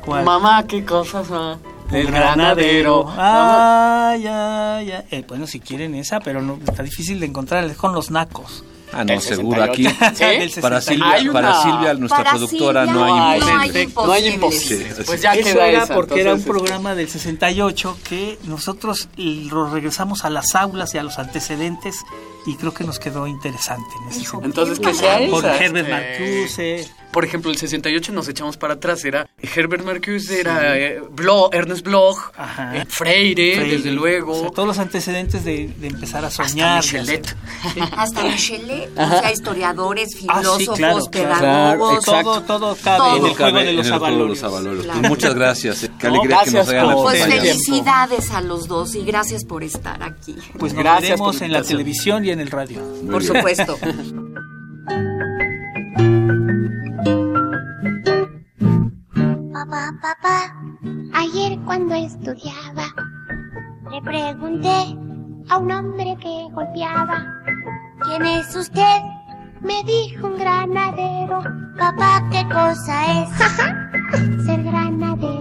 ¿Cuál? 0.04 0.24
mamá, 0.24 0.66
qué 0.66 0.84
cosas. 0.84 1.26
ah. 1.30 1.58
El 1.92 2.06
granadero. 2.10 3.06
Ay, 3.16 4.26
ay, 4.26 4.90
ay. 4.92 5.04
Eh, 5.10 5.24
bueno, 5.26 5.46
si 5.46 5.58
quieren 5.60 5.94
esa, 5.94 6.20
pero 6.20 6.40
no, 6.42 6.58
está 6.66 6.82
difícil 6.82 7.18
de 7.20 7.26
encontrar. 7.26 7.64
Es 7.64 7.76
con 7.76 7.94
los 7.94 8.10
nacos. 8.10 8.62
Ah, 8.92 9.04
no, 9.04 9.20
seguro 9.20 9.62
aquí. 9.62 9.84
68. 9.84 10.54
¿Sí? 10.54 10.60
Para 10.60 10.80
68. 10.80 10.80
Silvia, 10.80 11.12
Hay 11.12 11.28
para 11.28 11.62
Silvia, 11.62 11.94
nuestra 11.94 12.18
Para 12.18 12.30
productora, 12.30 12.84
Silvia 12.86 13.00
no 13.00 13.04
hay 13.04 13.40
no 13.40 14.12
hay 14.12 14.28
imposible. 14.28 14.36
No 14.36 14.42
hay. 14.46 14.52
Sí, 14.58 15.02
Pues 15.06 15.22
ya 15.22 15.34
Eso 15.34 15.48
queda 15.48 15.68
era 15.68 15.82
esa, 15.84 15.94
porque 15.94 16.20
era 16.20 16.32
un 16.32 16.38
entonces, 16.40 16.46
programa 16.46 16.94
del 16.94 17.08
68 17.08 17.98
que 18.08 18.38
nosotros 18.44 19.08
lo 19.16 19.70
regresamos 19.70 20.24
a 20.24 20.30
las 20.30 20.54
aulas 20.54 20.94
y 20.94 20.98
a 20.98 21.02
los 21.02 21.18
antecedentes 21.18 22.04
y 22.46 22.56
creo 22.56 22.72
que 22.72 22.84
nos 22.84 22.98
quedó 22.98 23.26
interesante 23.26 23.88
en 24.02 24.08
ese 24.08 24.20
Hijo, 24.20 24.40
sentido. 24.40 24.64
Entonces, 24.64 24.80
que 24.86 24.94
sea. 24.94 25.18
Por 25.30 25.44
Herbert 25.44 25.88
este, 25.88 25.90
Marcuse. 25.90 26.88
Por 27.12 27.24
ejemplo, 27.24 27.50
el 27.50 27.56
68 27.56 28.12
nos 28.12 28.28
echamos 28.28 28.56
para 28.58 28.74
atrás, 28.74 29.04
era 29.04 29.28
Herbert 29.40 29.84
Marcuse, 29.84 30.40
era 30.40 30.76
eh, 30.78 31.00
Bloch, 31.10 31.52
Ernest 31.54 31.84
Bloch, 31.84 32.18
Ajá. 32.36 32.76
eh, 32.76 32.84
Freire, 32.88 33.56
Freire, 33.56 33.76
desde 33.76 33.90
luego, 33.92 34.36
o 34.36 34.40
sea, 34.40 34.50
todos 34.50 34.68
los 34.68 34.78
antecedentes 34.78 35.44
de, 35.44 35.68
de 35.78 35.86
empezar 35.88 36.24
a 36.24 36.28
hasta 36.28 36.48
soñar. 36.48 36.82
de 36.84 36.98
Michelet. 36.98 37.36
Hasta 37.96 38.22
Michelet, 38.24 38.90
o 38.96 39.08
sea, 39.08 39.32
historiadores, 39.32 40.10
Ah, 40.28 40.42
sí, 40.42 40.66
filósofos, 40.66 40.78
claro, 40.78 41.06
claro. 41.10 41.38
pedagogos. 41.80 42.04
Todo, 42.04 42.42
todo 42.42 42.76
cabe 42.84 42.98
Todo. 42.98 43.16
en 43.16 43.26
el 43.26 43.36
juego 43.36 43.58
de 43.58 43.72
los 43.72 43.90
avalorios. 44.42 44.84
Claro. 44.84 45.00
Pues 45.00 45.10
muchas 45.10 45.34
gracias. 45.34 45.84
eh. 45.84 45.90
Qué 45.98 46.08
No, 46.08 46.14
alegría 46.14 46.38
que 46.44 46.50
nos 46.50 46.52
gracias 46.52 46.68
hayan 46.82 46.94
por- 46.94 47.04
Pues 47.04 47.24
felicidades 47.24 48.30
a 48.30 48.40
los 48.42 48.68
dos 48.68 48.94
y 48.94 49.02
gracias 49.04 49.44
por 49.44 49.64
estar 49.64 50.02
aquí. 50.02 50.36
Pues 50.58 50.74
nos 50.74 50.82
Gracias 50.84 51.10
veremos 51.18 51.40
en 51.40 51.52
la 51.52 51.62
televisión 51.62 52.24
y 52.24 52.30
en 52.30 52.40
el 52.40 52.50
radio. 52.50 52.80
Muy 53.02 53.10
por 53.12 53.22
bien. 53.22 53.34
supuesto. 53.34 53.78
Papá, 59.52 59.94
papá, 60.02 60.52
ayer 61.14 61.56
cuando 61.64 61.94
estudiaba, 61.94 62.86
le 63.88 64.02
pregunté 64.02 64.96
a 65.48 65.58
un 65.58 65.70
hombre 65.70 66.16
que 66.20 66.48
golpeaba, 66.52 67.24
¿quién 68.02 68.26
es 68.26 68.56
usted? 68.56 69.00
Me 69.60 69.84
dijo 69.84 70.26
un 70.26 70.38
granadero, 70.38 71.44
papá, 71.78 72.24
¿qué 72.32 72.44
cosa 72.48 73.22
es? 73.22 73.30
Ser 74.44 74.64
granadero. 74.64 75.37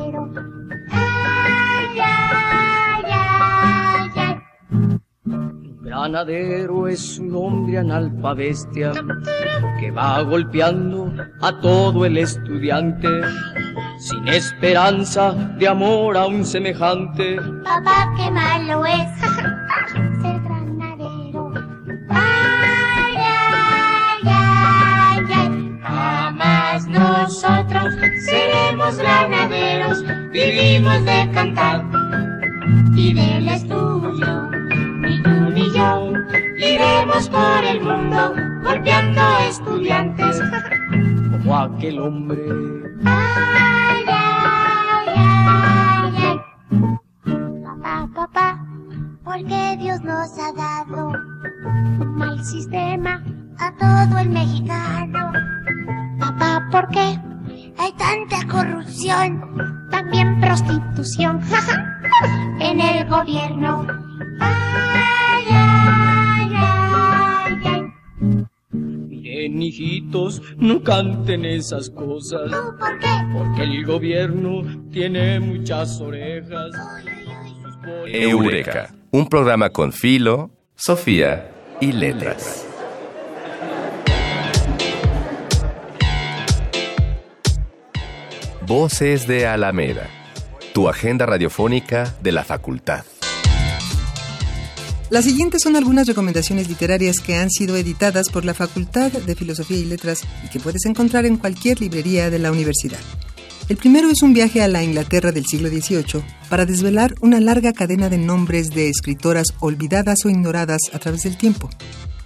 Granadero 5.88 6.90
es 6.90 7.18
un 7.18 7.34
hombre 7.34 7.78
analfabestia 7.78 8.92
que 9.80 9.90
va 9.90 10.22
golpeando 10.22 11.14
a 11.40 11.62
todo 11.62 12.04
el 12.04 12.18
estudiante 12.18 13.08
sin 13.98 14.28
esperanza 14.28 15.32
de 15.58 15.66
amor 15.66 16.18
a 16.18 16.26
un 16.26 16.44
semejante. 16.44 17.38
Papá, 17.64 18.14
qué 18.18 18.30
malo 18.30 18.86
es 18.86 19.08
ser 20.22 20.42
granadero. 20.42 21.54
Ay, 22.10 23.16
ay, 23.18 24.24
ay, 24.26 25.26
ay. 25.34 25.80
Jamás 25.84 26.86
nosotros 26.88 27.94
seremos 28.26 28.98
granaderos. 28.98 30.04
Vivimos 30.34 31.06
de 31.06 31.32
cantar 31.34 31.86
y 32.94 33.14
del 33.14 33.37
aquel 41.78 42.00
hombre 42.00 42.42
canten 70.98 71.46
esas 71.46 71.90
cosas, 71.92 72.50
¿Tú 72.50 72.76
por 72.80 73.00
qué? 73.00 73.08
porque 73.34 73.62
el 73.64 73.86
gobierno 73.86 74.62
tiene 74.92 75.40
muchas 75.40 76.02
orejas. 76.02 76.72
Poli- 77.86 78.18
Eureka, 78.24 78.94
un 79.12 79.28
programa 79.30 79.70
con 79.70 79.94
Filo, 79.94 80.50
Sofía 80.76 81.52
y 81.80 81.92
Letras. 81.92 82.66
Voces 88.66 89.28
de 89.28 89.48
Alameda, 89.48 90.08
tu 90.74 90.90
agenda 90.90 91.26
radiofónica 91.26 92.14
de 92.22 92.32
la 92.32 92.44
facultad. 92.44 93.06
Las 95.10 95.24
siguientes 95.24 95.62
son 95.64 95.78
algunas 95.78 96.06
recomendaciones 96.06 96.68
literarias 96.68 97.20
que 97.20 97.36
han 97.36 97.50
sido 97.50 97.78
editadas 97.78 98.28
por 98.28 98.44
la 98.44 98.54
Facultad 98.54 99.10
de 99.10 99.36
Filosofía 99.36 99.78
y 99.78 99.86
Letras 99.86 100.20
y 100.46 100.50
que 100.50 100.60
puedes 100.60 100.86
encontrar 100.86 101.26
en 101.26 101.38
cualquier 101.38 101.80
librería 101.80 102.30
de 102.30 102.40
la 102.40 102.52
universidad. 102.52 103.00
El 103.70 103.78
primero 103.78 104.10
es 104.10 104.22
un 104.22 104.34
viaje 104.34 104.62
a 104.62 104.68
la 104.68 104.84
Inglaterra 104.84 105.32
del 105.32 105.46
siglo 105.46 105.70
XVIII 105.70 106.24
para 106.50 106.66
desvelar 106.66 107.16
una 107.22 107.40
larga 107.40 107.72
cadena 107.72 108.10
de 108.10 108.18
nombres 108.18 108.70
de 108.72 108.90
escritoras 108.90 109.48
olvidadas 109.62 110.26
o 110.26 110.30
ignoradas 110.30 110.82
a 110.92 111.00
través 111.00 111.24
del 111.24 111.38
tiempo, 111.38 111.70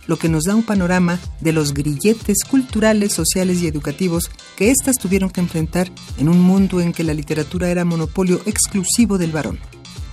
lo 0.07 0.17
que 0.17 0.29
nos 0.29 0.45
da 0.45 0.55
un 0.55 0.63
panorama 0.63 1.19
de 1.39 1.53
los 1.53 1.75
grilletes 1.75 2.43
culturales, 2.49 3.13
sociales 3.13 3.61
y 3.61 3.67
educativos 3.67 4.31
que 4.55 4.71
éstas 4.71 4.97
tuvieron 4.97 5.29
que 5.29 5.41
enfrentar 5.41 5.91
en 6.17 6.29
un 6.29 6.39
mundo 6.41 6.81
en 6.81 6.93
que 6.93 7.03
la 7.03 7.13
literatura 7.13 7.69
era 7.69 7.85
monopolio 7.85 8.41
exclusivo 8.47 9.19
del 9.19 9.31
varón. 9.31 9.59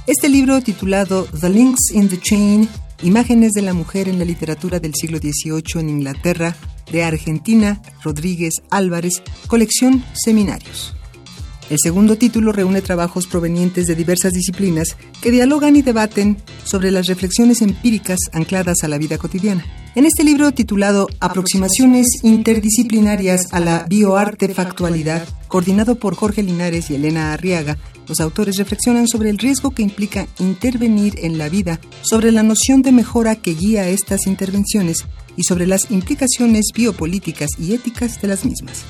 Este 0.08 0.30
libro 0.30 0.62
titulado 0.62 1.28
The 1.38 1.50
Links 1.50 1.90
in 1.92 2.08
the 2.08 2.18
Chain, 2.18 2.66
Imágenes 3.02 3.52
de 3.52 3.60
la 3.60 3.74
mujer 3.74 4.08
en 4.08 4.18
la 4.18 4.24
literatura 4.24 4.80
del 4.80 4.94
siglo 4.94 5.18
XVIII 5.18 5.82
en 5.82 5.90
Inglaterra, 5.90 6.56
de 6.90 7.04
Argentina, 7.04 7.82
Rodríguez 8.02 8.54
Álvarez, 8.70 9.22
colección 9.48 10.02
Seminarios. 10.14 10.97
El 11.70 11.76
segundo 11.82 12.16
título 12.16 12.52
reúne 12.52 12.80
trabajos 12.80 13.26
provenientes 13.26 13.86
de 13.86 13.94
diversas 13.94 14.32
disciplinas 14.32 14.96
que 15.20 15.30
dialogan 15.30 15.76
y 15.76 15.82
debaten 15.82 16.38
sobre 16.64 16.90
las 16.90 17.06
reflexiones 17.06 17.60
empíricas 17.60 18.18
ancladas 18.32 18.78
a 18.82 18.88
la 18.88 18.96
vida 18.96 19.18
cotidiana. 19.18 19.66
En 19.94 20.06
este 20.06 20.24
libro 20.24 20.52
titulado 20.52 21.08
Aproximaciones 21.20 22.06
interdisciplinarias 22.22 23.52
a 23.52 23.60
la 23.60 23.84
bioartefactualidad, 23.86 25.28
coordinado 25.48 25.96
por 25.96 26.14
Jorge 26.14 26.42
Linares 26.42 26.88
y 26.90 26.94
Elena 26.94 27.34
Arriaga, 27.34 27.76
los 28.08 28.20
autores 28.20 28.56
reflexionan 28.56 29.06
sobre 29.06 29.28
el 29.28 29.36
riesgo 29.36 29.72
que 29.72 29.82
implica 29.82 30.26
intervenir 30.38 31.18
en 31.18 31.36
la 31.36 31.50
vida, 31.50 31.80
sobre 32.00 32.32
la 32.32 32.42
noción 32.42 32.80
de 32.80 32.92
mejora 32.92 33.36
que 33.36 33.52
guía 33.52 33.88
estas 33.90 34.26
intervenciones 34.26 35.04
y 35.36 35.42
sobre 35.42 35.66
las 35.66 35.90
implicaciones 35.90 36.68
biopolíticas 36.74 37.50
y 37.58 37.74
éticas 37.74 38.22
de 38.22 38.28
las 38.28 38.46
mismas. 38.46 38.84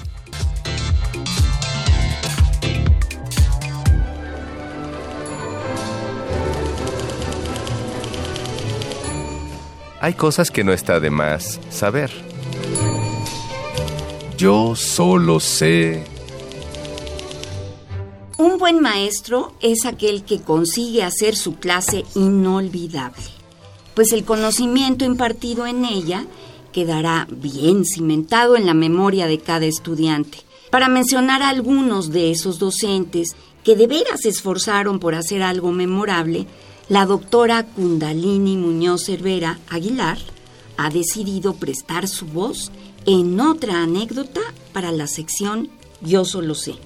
Hay 10.00 10.14
cosas 10.14 10.50
que 10.50 10.62
no 10.62 10.72
está 10.72 11.00
de 11.00 11.10
más 11.10 11.60
saber. 11.70 12.10
Yo 14.36 14.76
solo 14.76 15.40
sé 15.40 16.04
Un 18.36 18.58
buen 18.58 18.80
maestro 18.80 19.54
es 19.60 19.84
aquel 19.84 20.22
que 20.22 20.40
consigue 20.40 21.02
hacer 21.02 21.34
su 21.34 21.56
clase 21.56 22.04
inolvidable, 22.14 23.22
pues 23.94 24.12
el 24.12 24.24
conocimiento 24.24 25.04
impartido 25.04 25.66
en 25.66 25.84
ella 25.84 26.24
quedará 26.72 27.26
bien 27.30 27.84
cimentado 27.84 28.56
en 28.56 28.66
la 28.66 28.74
memoria 28.74 29.26
de 29.26 29.40
cada 29.40 29.66
estudiante. 29.66 30.38
Para 30.70 30.88
mencionar 30.88 31.42
a 31.42 31.48
algunos 31.48 32.10
de 32.12 32.30
esos 32.30 32.60
docentes 32.60 33.30
que 33.64 33.74
de 33.74 33.88
veras 33.88 34.20
se 34.20 34.28
esforzaron 34.28 35.00
por 35.00 35.16
hacer 35.16 35.42
algo 35.42 35.72
memorable, 35.72 36.46
la 36.88 37.04
doctora 37.04 37.64
Kundalini 37.64 38.56
Muñoz 38.56 39.04
Cervera 39.04 39.58
Aguilar 39.68 40.18
ha 40.78 40.88
decidido 40.90 41.54
prestar 41.54 42.08
su 42.08 42.26
voz 42.26 42.70
en 43.04 43.40
otra 43.40 43.82
anécdota 43.82 44.40
para 44.72 44.90
la 44.90 45.06
sección 45.06 45.68
Yo 46.00 46.24
solo 46.24 46.54
sé. 46.54 46.76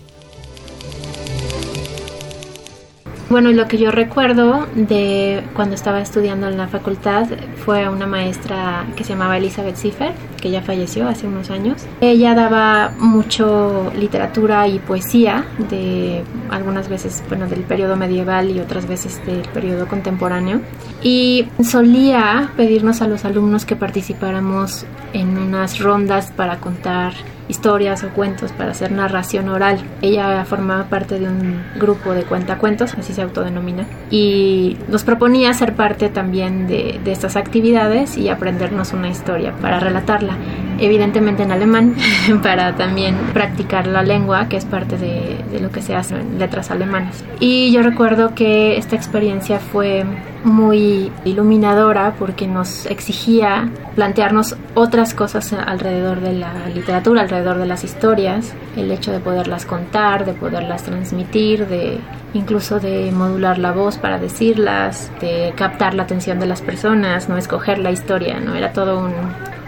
Bueno, 3.32 3.50
lo 3.50 3.66
que 3.66 3.78
yo 3.78 3.90
recuerdo 3.90 4.66
de 4.74 5.42
cuando 5.54 5.74
estaba 5.74 6.02
estudiando 6.02 6.48
en 6.48 6.58
la 6.58 6.68
facultad 6.68 7.28
fue 7.64 7.88
una 7.88 8.06
maestra 8.06 8.84
que 8.94 9.04
se 9.04 9.14
llamaba 9.14 9.38
Elizabeth 9.38 9.76
Ziffer, 9.76 10.12
que 10.38 10.50
ya 10.50 10.60
falleció 10.60 11.08
hace 11.08 11.26
unos 11.26 11.48
años. 11.48 11.86
Ella 12.02 12.34
daba 12.34 12.92
mucho 12.98 13.90
literatura 13.98 14.68
y 14.68 14.80
poesía 14.80 15.46
de 15.70 16.22
algunas 16.50 16.90
veces, 16.90 17.24
bueno, 17.30 17.48
del 17.48 17.60
periodo 17.60 17.96
medieval 17.96 18.50
y 18.50 18.60
otras 18.60 18.86
veces 18.86 19.24
del 19.24 19.48
periodo 19.48 19.88
contemporáneo. 19.88 20.60
Y 21.02 21.48
solía 21.64 22.50
pedirnos 22.54 23.00
a 23.00 23.08
los 23.08 23.24
alumnos 23.24 23.64
que 23.64 23.76
participáramos 23.76 24.84
en 25.14 25.38
unas 25.38 25.78
rondas 25.78 26.30
para 26.36 26.58
contar 26.58 27.14
historias 27.48 28.04
o 28.04 28.10
cuentos 28.10 28.52
para 28.52 28.70
hacer 28.70 28.92
narración 28.92 29.48
oral. 29.48 29.78
Ella 30.00 30.44
formaba 30.44 30.84
parte 30.84 31.18
de 31.18 31.26
un 31.26 31.62
grupo 31.76 32.14
de 32.14 32.22
cuentacuentos, 32.24 32.94
así 32.94 33.12
se 33.12 33.22
autodenomina, 33.22 33.86
y 34.10 34.76
nos 34.88 35.04
proponía 35.04 35.52
ser 35.54 35.74
parte 35.74 36.08
también 36.08 36.66
de, 36.66 37.00
de 37.02 37.12
estas 37.12 37.36
actividades 37.36 38.16
y 38.16 38.28
aprendernos 38.28 38.92
una 38.92 39.08
historia 39.08 39.52
para 39.60 39.80
relatarla, 39.80 40.36
evidentemente 40.84 41.42
en 41.42 41.52
alemán, 41.52 41.94
para 42.42 42.74
también 42.76 43.16
practicar 43.32 43.86
la 43.86 44.02
lengua, 44.02 44.48
que 44.48 44.56
es 44.56 44.64
parte 44.64 44.98
de, 44.98 45.38
de 45.50 45.60
lo 45.60 45.70
que 45.70 45.80
se 45.80 45.94
hace 45.94 46.16
en 46.16 46.38
letras 46.38 46.70
alemanas. 46.70 47.24
Y 47.40 47.72
yo 47.72 47.82
recuerdo 47.82 48.34
que 48.34 48.76
esta 48.76 48.96
experiencia 48.96 49.58
fue 49.58 50.04
muy 50.44 51.12
iluminadora 51.24 52.14
porque 52.18 52.46
nos 52.46 52.86
exigía 52.86 53.70
plantearnos 53.94 54.56
otras 54.74 55.14
cosas 55.14 55.52
alrededor 55.52 56.20
de 56.20 56.32
la 56.32 56.68
literatura, 56.74 57.22
alrededor 57.22 57.58
de 57.58 57.66
las 57.66 57.84
historias, 57.84 58.54
el 58.76 58.90
hecho 58.90 59.12
de 59.12 59.20
poderlas 59.20 59.66
contar, 59.66 60.24
de 60.24 60.32
poderlas 60.32 60.82
transmitir, 60.82 61.66
de 61.68 62.00
incluso 62.34 62.80
de 62.80 63.12
modular 63.12 63.58
la 63.58 63.72
voz 63.72 63.98
para 63.98 64.18
decirlas, 64.18 65.12
de 65.20 65.52
captar 65.56 65.94
la 65.94 66.04
atención 66.04 66.40
de 66.40 66.46
las 66.46 66.62
personas, 66.62 67.28
no 67.28 67.36
escoger 67.36 67.78
la 67.78 67.90
historia, 67.90 68.40
no 68.40 68.54
era 68.54 68.72
todo 68.72 68.98
un, 68.98 69.12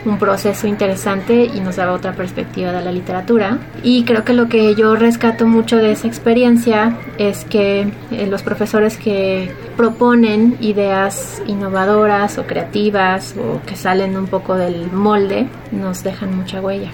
un 0.04 0.18
proceso 0.18 0.66
interesante 0.66 1.44
y 1.44 1.60
nos 1.60 1.76
daba 1.76 1.92
otra 1.92 2.12
perspectiva 2.12 2.72
de 2.72 2.82
la 2.82 2.92
literatura. 2.92 3.58
Y 3.82 4.04
creo 4.04 4.24
que 4.24 4.32
lo 4.32 4.48
que 4.48 4.74
yo 4.74 4.96
rescato 4.96 5.46
mucho 5.46 5.76
de 5.76 5.92
esa 5.92 6.06
experiencia 6.06 6.96
es 7.18 7.44
que 7.44 7.92
eh, 8.10 8.26
los 8.28 8.42
profesores 8.42 8.96
que 8.96 9.50
proponen 9.76 10.56
ideas 10.60 11.42
innovadoras 11.46 12.38
o 12.38 12.46
creativas 12.46 13.34
o 13.38 13.60
que 13.66 13.76
salen 13.76 14.16
un 14.16 14.26
poco 14.26 14.56
del 14.56 14.90
molde 14.92 15.46
nos 15.72 16.02
dejan 16.04 16.36
mucha 16.36 16.60
huella. 16.60 16.90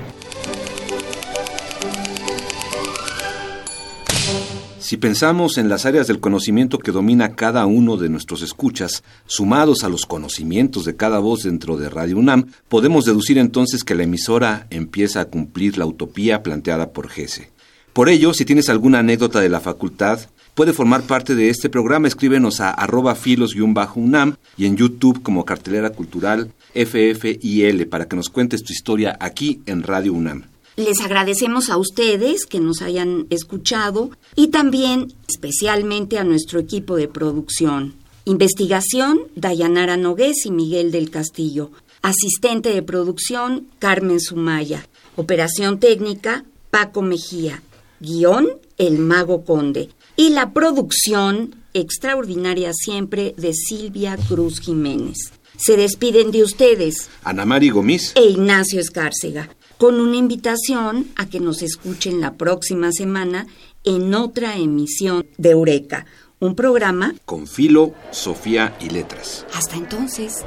Si 4.91 4.97
pensamos 4.97 5.57
en 5.57 5.69
las 5.69 5.87
áreas 5.87 6.09
del 6.09 6.19
conocimiento 6.19 6.81
que 6.81 6.91
domina 6.91 7.37
cada 7.37 7.65
uno 7.65 7.97
de 7.97 8.09
nuestros 8.09 8.43
escuchas, 8.43 9.05
sumados 9.25 9.85
a 9.85 9.89
los 9.89 10.05
conocimientos 10.05 10.85
de 10.85 10.97
cada 10.97 11.21
voz 11.21 11.45
dentro 11.45 11.77
de 11.77 11.89
Radio 11.89 12.19
UNAM, 12.19 12.47
podemos 12.69 13.05
deducir 13.05 13.39
entonces 13.39 13.85
que 13.85 13.95
la 13.95 14.03
emisora 14.03 14.67
empieza 14.71 15.21
a 15.21 15.27
cumplir 15.27 15.79
la 15.79 15.87
utopía 15.87 16.43
planteada 16.43 16.91
por 16.91 17.09
Gese. 17.09 17.53
Por 17.93 18.09
ello, 18.09 18.35
si 18.35 18.45
tienes 18.45 18.69
alguna 18.69 18.99
anécdota 18.99 19.39
de 19.39 19.49
la 19.49 19.61
facultad, 19.61 20.19
puede 20.57 20.73
formar 20.73 21.03
parte 21.03 21.37
de 21.37 21.51
este 21.51 21.69
programa. 21.69 22.09
Escríbenos 22.09 22.61
a 22.61 22.71
arroba 22.71 23.15
filos-unam 23.15 24.39
y 24.57 24.67
en 24.67 24.77
YouTube 24.77 25.23
como 25.23 25.45
cartelera 25.45 25.91
cultural 25.91 26.51
FFIL 26.75 27.87
para 27.87 28.09
que 28.09 28.17
nos 28.17 28.29
cuentes 28.29 28.65
tu 28.65 28.73
historia 28.73 29.17
aquí 29.21 29.63
en 29.67 29.85
Radio 29.85 30.15
UNAM. 30.15 30.50
Les 30.81 31.03
agradecemos 31.03 31.69
a 31.69 31.77
ustedes 31.77 32.47
que 32.47 32.59
nos 32.59 32.81
hayan 32.81 33.27
escuchado 33.29 34.11
y 34.35 34.49
también 34.49 35.13
especialmente 35.29 36.19
a 36.19 36.25
nuestro 36.25 36.59
equipo 36.59 36.97
de 36.97 37.07
producción. 37.07 37.97
Investigación, 38.25 39.21
Dayanara 39.37 39.99
Nogués 39.99 40.47
y 40.47 40.51
Miguel 40.51 40.91
del 40.91 41.11
Castillo. 41.11 41.71
Asistente 42.01 42.71
de 42.71 42.83
producción, 42.83 43.69
Carmen 43.79 44.21
Sumaya. 44.21 44.89
Operación 45.17 45.81
técnica, 45.81 46.47
Paco 46.71 47.03
Mejía. 47.03 47.63
Guión, 48.01 48.49
El 48.79 49.01
Mago 49.01 49.45
Conde. 49.45 49.91
Y 50.17 50.31
la 50.31 50.55
producción, 50.55 51.57
extraordinaria 51.75 52.71
siempre, 52.73 53.35
de 53.37 53.53
Silvia 53.53 54.17
Cruz 54.17 54.61
Jiménez. 54.61 55.19
Se 55.59 55.77
despiden 55.77 56.31
de 56.31 56.43
ustedes. 56.43 57.11
Ana 57.23 57.45
Mari 57.45 57.69
Gomis. 57.69 58.13
E 58.15 58.25
Ignacio 58.25 58.81
Escárcega 58.81 59.51
con 59.81 59.99
una 59.99 60.17
invitación 60.17 61.07
a 61.17 61.25
que 61.25 61.41
nos 61.41 61.63
escuchen 61.63 62.21
la 62.21 62.35
próxima 62.35 62.93
semana 62.93 63.47
en 63.83 64.15
otra 64.15 64.59
emisión 64.59 65.25
de 65.39 65.53
Eureka, 65.53 66.05
un 66.39 66.55
programa 66.55 67.15
con 67.25 67.47
Filo, 67.47 67.95
Sofía 68.11 68.77
y 68.79 68.91
Letras. 68.91 69.47
Hasta 69.55 69.77
entonces. 69.77 70.45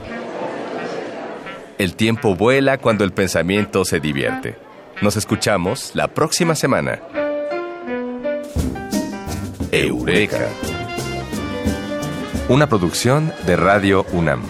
El 1.79 1.95
tiempo 1.95 2.35
vuela 2.35 2.77
cuando 2.77 3.03
el 3.03 3.11
pensamiento 3.11 3.85
se 3.85 3.99
divierte. 3.99 4.55
Nos 5.01 5.17
escuchamos 5.17 5.95
la 5.95 6.13
próxima 6.13 6.53
semana. 6.53 7.01
Eureka. 9.71 10.47
Una 12.49 12.69
producción 12.69 13.33
de 13.47 13.55
Radio 13.55 14.05
UNAM. 14.13 14.43